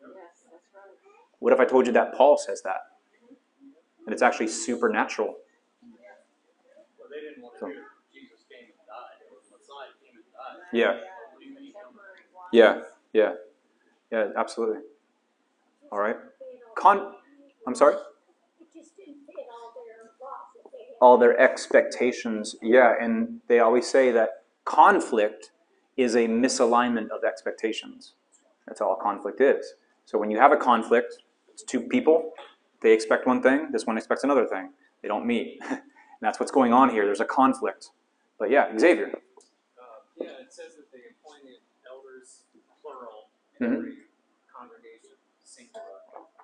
[0.00, 0.94] Yes, that's right.
[1.40, 2.80] What if I told you that Paul says that,
[4.06, 5.34] and it's actually supernatural?
[6.98, 10.62] Well, they didn't want to hear Jesus came and died, or Messiah came and died.
[10.72, 11.00] Yeah.
[12.52, 13.32] Yeah, yeah,
[14.14, 14.78] yeah, absolutely.
[15.90, 16.16] All right.
[16.78, 17.14] Con,
[17.66, 17.94] I'm sorry.
[17.94, 20.96] It just didn't fit all their laws that they had.
[21.00, 24.30] All their expectations, yeah, and they always say that
[24.64, 25.50] conflict
[25.96, 28.14] is a misalignment of expectations.
[28.66, 29.74] That's all conflict is.
[30.06, 31.18] So when you have a conflict,
[31.52, 32.30] it's two people.
[32.82, 33.68] They expect one thing.
[33.72, 34.70] This one expects another thing.
[35.02, 35.80] They don't meet, and
[36.20, 37.04] that's what's going on here.
[37.04, 37.90] There's a conflict.
[38.38, 39.08] But yeah, Xavier.
[39.08, 39.82] Uh,
[40.20, 41.58] yeah, it says that they appointed
[41.90, 42.42] elders,
[42.82, 43.28] plural,
[43.60, 43.86] Mhm.
[43.86, 43.96] in
[45.58, 46.00] every congregation, singular.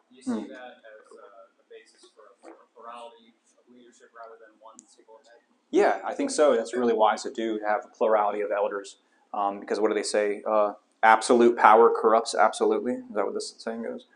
[0.08, 0.48] Do you see Hmm.
[0.48, 5.40] that as uh, a basis for a plurality of leadership rather than one single head?
[5.70, 6.56] Yeah, I think so.
[6.56, 8.96] That's really wise to do, to have a plurality of elders.
[9.32, 10.42] Um, because what do they say?
[10.46, 12.94] Uh, absolute power corrupts absolutely.
[12.94, 14.06] Is that what this saying goes?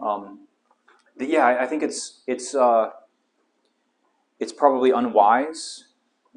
[0.00, 0.46] Um,
[1.16, 2.90] but yeah, I, I think it's it's uh,
[4.40, 5.88] it's probably unwise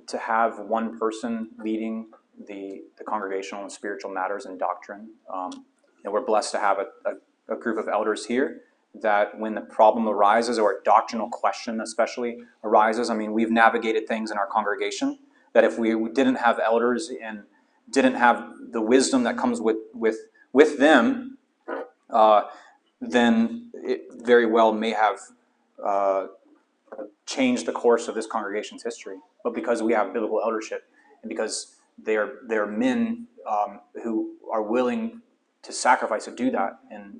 [0.07, 2.09] to have one person leading
[2.47, 5.09] the, the congregational and spiritual matters and doctrine.
[5.33, 5.65] Um,
[6.03, 7.13] and we're blessed to have a, a,
[7.49, 8.61] a group of elders here
[9.01, 14.07] that when the problem arises or a doctrinal question especially arises, I mean, we've navigated
[14.07, 15.19] things in our congregation
[15.53, 17.43] that if we didn't have elders and
[17.91, 20.17] didn't have the wisdom that comes with, with,
[20.51, 21.37] with them,
[22.09, 22.43] uh,
[22.99, 25.19] then it very well may have
[25.83, 26.27] uh,
[27.25, 29.17] changed the course of this congregation's history.
[29.43, 30.89] But because we have biblical eldership
[31.21, 35.21] and because they are, they are men um, who are willing
[35.63, 37.19] to sacrifice to do that and,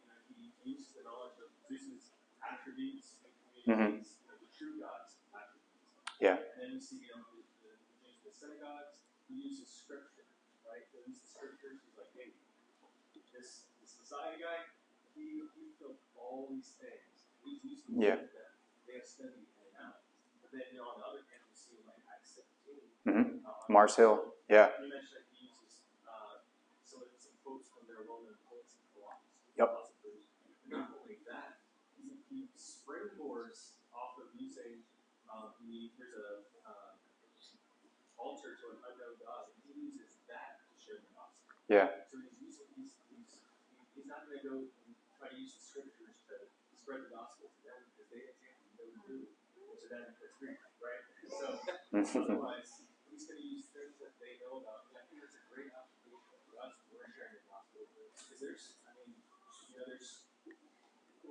[0.65, 3.31] you know, the knowledge of Zeus's attributes and
[3.63, 6.17] communicates the true God's attributes.
[6.21, 6.37] Yeah.
[6.37, 10.29] And then we see, you know, the, the, the, synagogues, he uses scripture,
[10.65, 10.85] right?
[10.93, 11.81] He uses scriptures.
[11.81, 12.37] He's like, hey,
[13.33, 14.69] this this Messiah guy,
[15.17, 17.25] he he filled all these things.
[17.41, 18.21] He's used to Yeah.
[18.21, 18.53] them.
[18.85, 19.49] They have studied
[19.81, 20.05] out.
[20.43, 22.85] But then, you know, on the other hand, we see like Acts 17.
[23.07, 23.41] Mhm.
[23.45, 24.35] uh, Mars Hill.
[24.45, 24.69] Yeah.
[24.77, 26.43] You mentioned that he uses uh,
[26.85, 29.57] some some quotes from their well-known poets and philosophers.
[29.57, 29.69] Yep.
[29.73, 30.23] philosophers.
[30.69, 31.65] Not only that,
[31.97, 32.47] he, he
[32.91, 34.83] springboards off of using.
[35.31, 36.91] Um, he, there's a uh,
[38.19, 41.55] altar to an unknown god, and he uses that to share the gospel.
[41.71, 41.87] Yeah.
[42.11, 43.31] So he's using he's he's
[43.95, 46.35] he's not going to go and try to use the scriptures to
[46.75, 49.31] spread the gospel to them because they exactly know who,
[49.87, 51.03] then it's Greek, right?
[51.31, 51.47] So
[52.27, 54.91] otherwise, he's going to use things that they know about.
[54.91, 57.87] And I think that's a great application for us when we're sharing the gospel.
[57.87, 59.15] Because there's, I mean,
[59.71, 60.27] you know, there's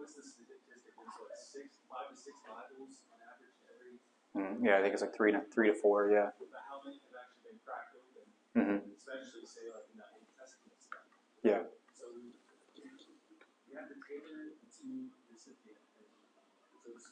[0.00, 0.80] what's the statistic?
[0.96, 3.99] There's what six, five to six Bibles on average every.
[4.38, 6.09] Mm, yeah, I think it's like three to three to four.
[6.14, 6.30] Yeah.
[6.38, 8.24] But how many have actually been cracked open?
[8.55, 11.03] hmm especially say like in that Old Testament stuff.
[11.43, 11.66] Yeah.
[11.99, 12.30] So we,
[13.66, 15.82] we have to tailor to the recipient.
[16.07, 17.11] And so it's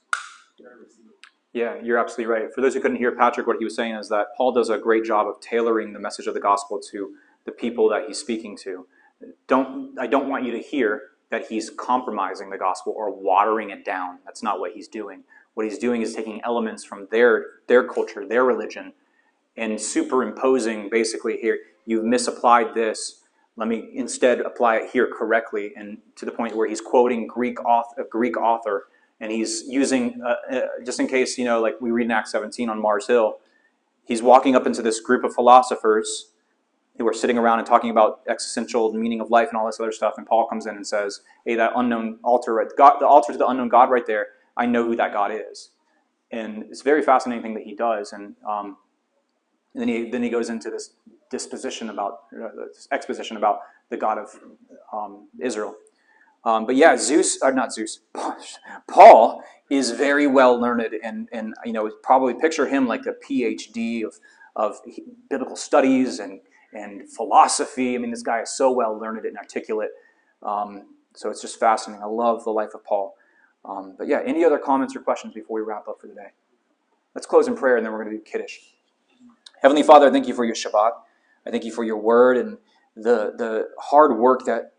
[0.63, 1.19] their receiver.
[1.53, 2.55] Yeah, you're absolutely right.
[2.55, 4.79] For those who couldn't hear Patrick, what he was saying is that Paul does a
[4.79, 7.15] great job of tailoring the message of the gospel to
[7.47, 8.87] the people that he's speaking to.
[9.49, 13.85] Don't I don't want you to hear that he's compromising the gospel or watering it
[13.85, 14.19] down.
[14.25, 15.25] That's not what he's doing.
[15.55, 18.93] What he's doing is taking elements from their their culture, their religion,
[19.57, 23.23] and superimposing basically here, you've misapplied this.
[23.57, 27.63] let me instead apply it here correctly, and to the point where he's quoting Greek
[27.65, 28.87] author, a Greek author,
[29.21, 32.31] and he's using uh, uh, just in case you know, like we read in Acts
[32.33, 33.39] 17 on Mars Hill,
[34.05, 36.31] he's walking up into this group of philosophers
[36.99, 39.93] who are sitting around and talking about existential meaning of life and all this other
[39.93, 43.33] stuff, and Paul comes in and says, "Hey, that unknown altar, right, God, the altar
[43.33, 44.29] to the unknown God, right there.
[44.57, 45.71] I know who that God is."
[46.31, 48.77] And it's a very fascinating thing that he does, and um,
[49.75, 50.95] and then he then he goes into this
[51.31, 54.39] disposition about uh, this exposition about the God of
[54.93, 55.75] um, Israel.
[56.45, 58.01] Um, but yeah, Zeus or not Zeus,
[58.89, 64.05] Paul is very well learned, and and you know probably picture him like a PhD
[64.05, 64.19] of
[64.57, 64.81] of
[65.31, 66.41] biblical studies and
[66.73, 67.95] and philosophy.
[67.95, 69.91] I mean, this guy is so well learned and articulate.
[70.43, 72.03] Um, so it's just fascinating.
[72.03, 73.15] I love the life of Paul.
[73.65, 76.29] Um, but yeah, any other comments or questions before we wrap up for the day?
[77.15, 78.59] Let's close in prayer, and then we're going to do Kiddush.
[79.61, 80.93] Heavenly Father, thank you for your Shabbat.
[81.45, 82.59] I thank you for your word and
[82.95, 84.75] the, the hard work that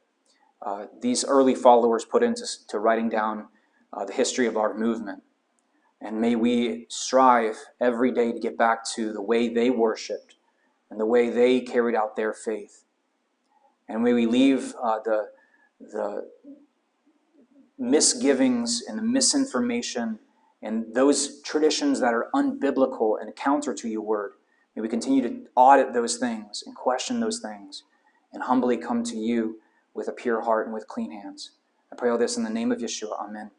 [0.62, 3.48] uh, these early followers put into to writing down
[3.92, 5.24] uh, the history of our movement.
[6.02, 10.36] And may we strive every day to get back to the way they worshiped
[10.90, 12.84] and the way they carried out their faith.
[13.88, 15.30] And may we leave uh, the,
[15.80, 16.30] the
[17.78, 20.20] misgivings and the misinformation
[20.62, 24.34] and those traditions that are unbiblical and counter to your word
[24.80, 27.84] May we continue to audit those things and question those things
[28.32, 29.60] and humbly come to you
[29.94, 31.52] with a pure heart and with clean hands.
[31.92, 33.20] I pray all this in the name of Yeshua.
[33.20, 33.52] Amen.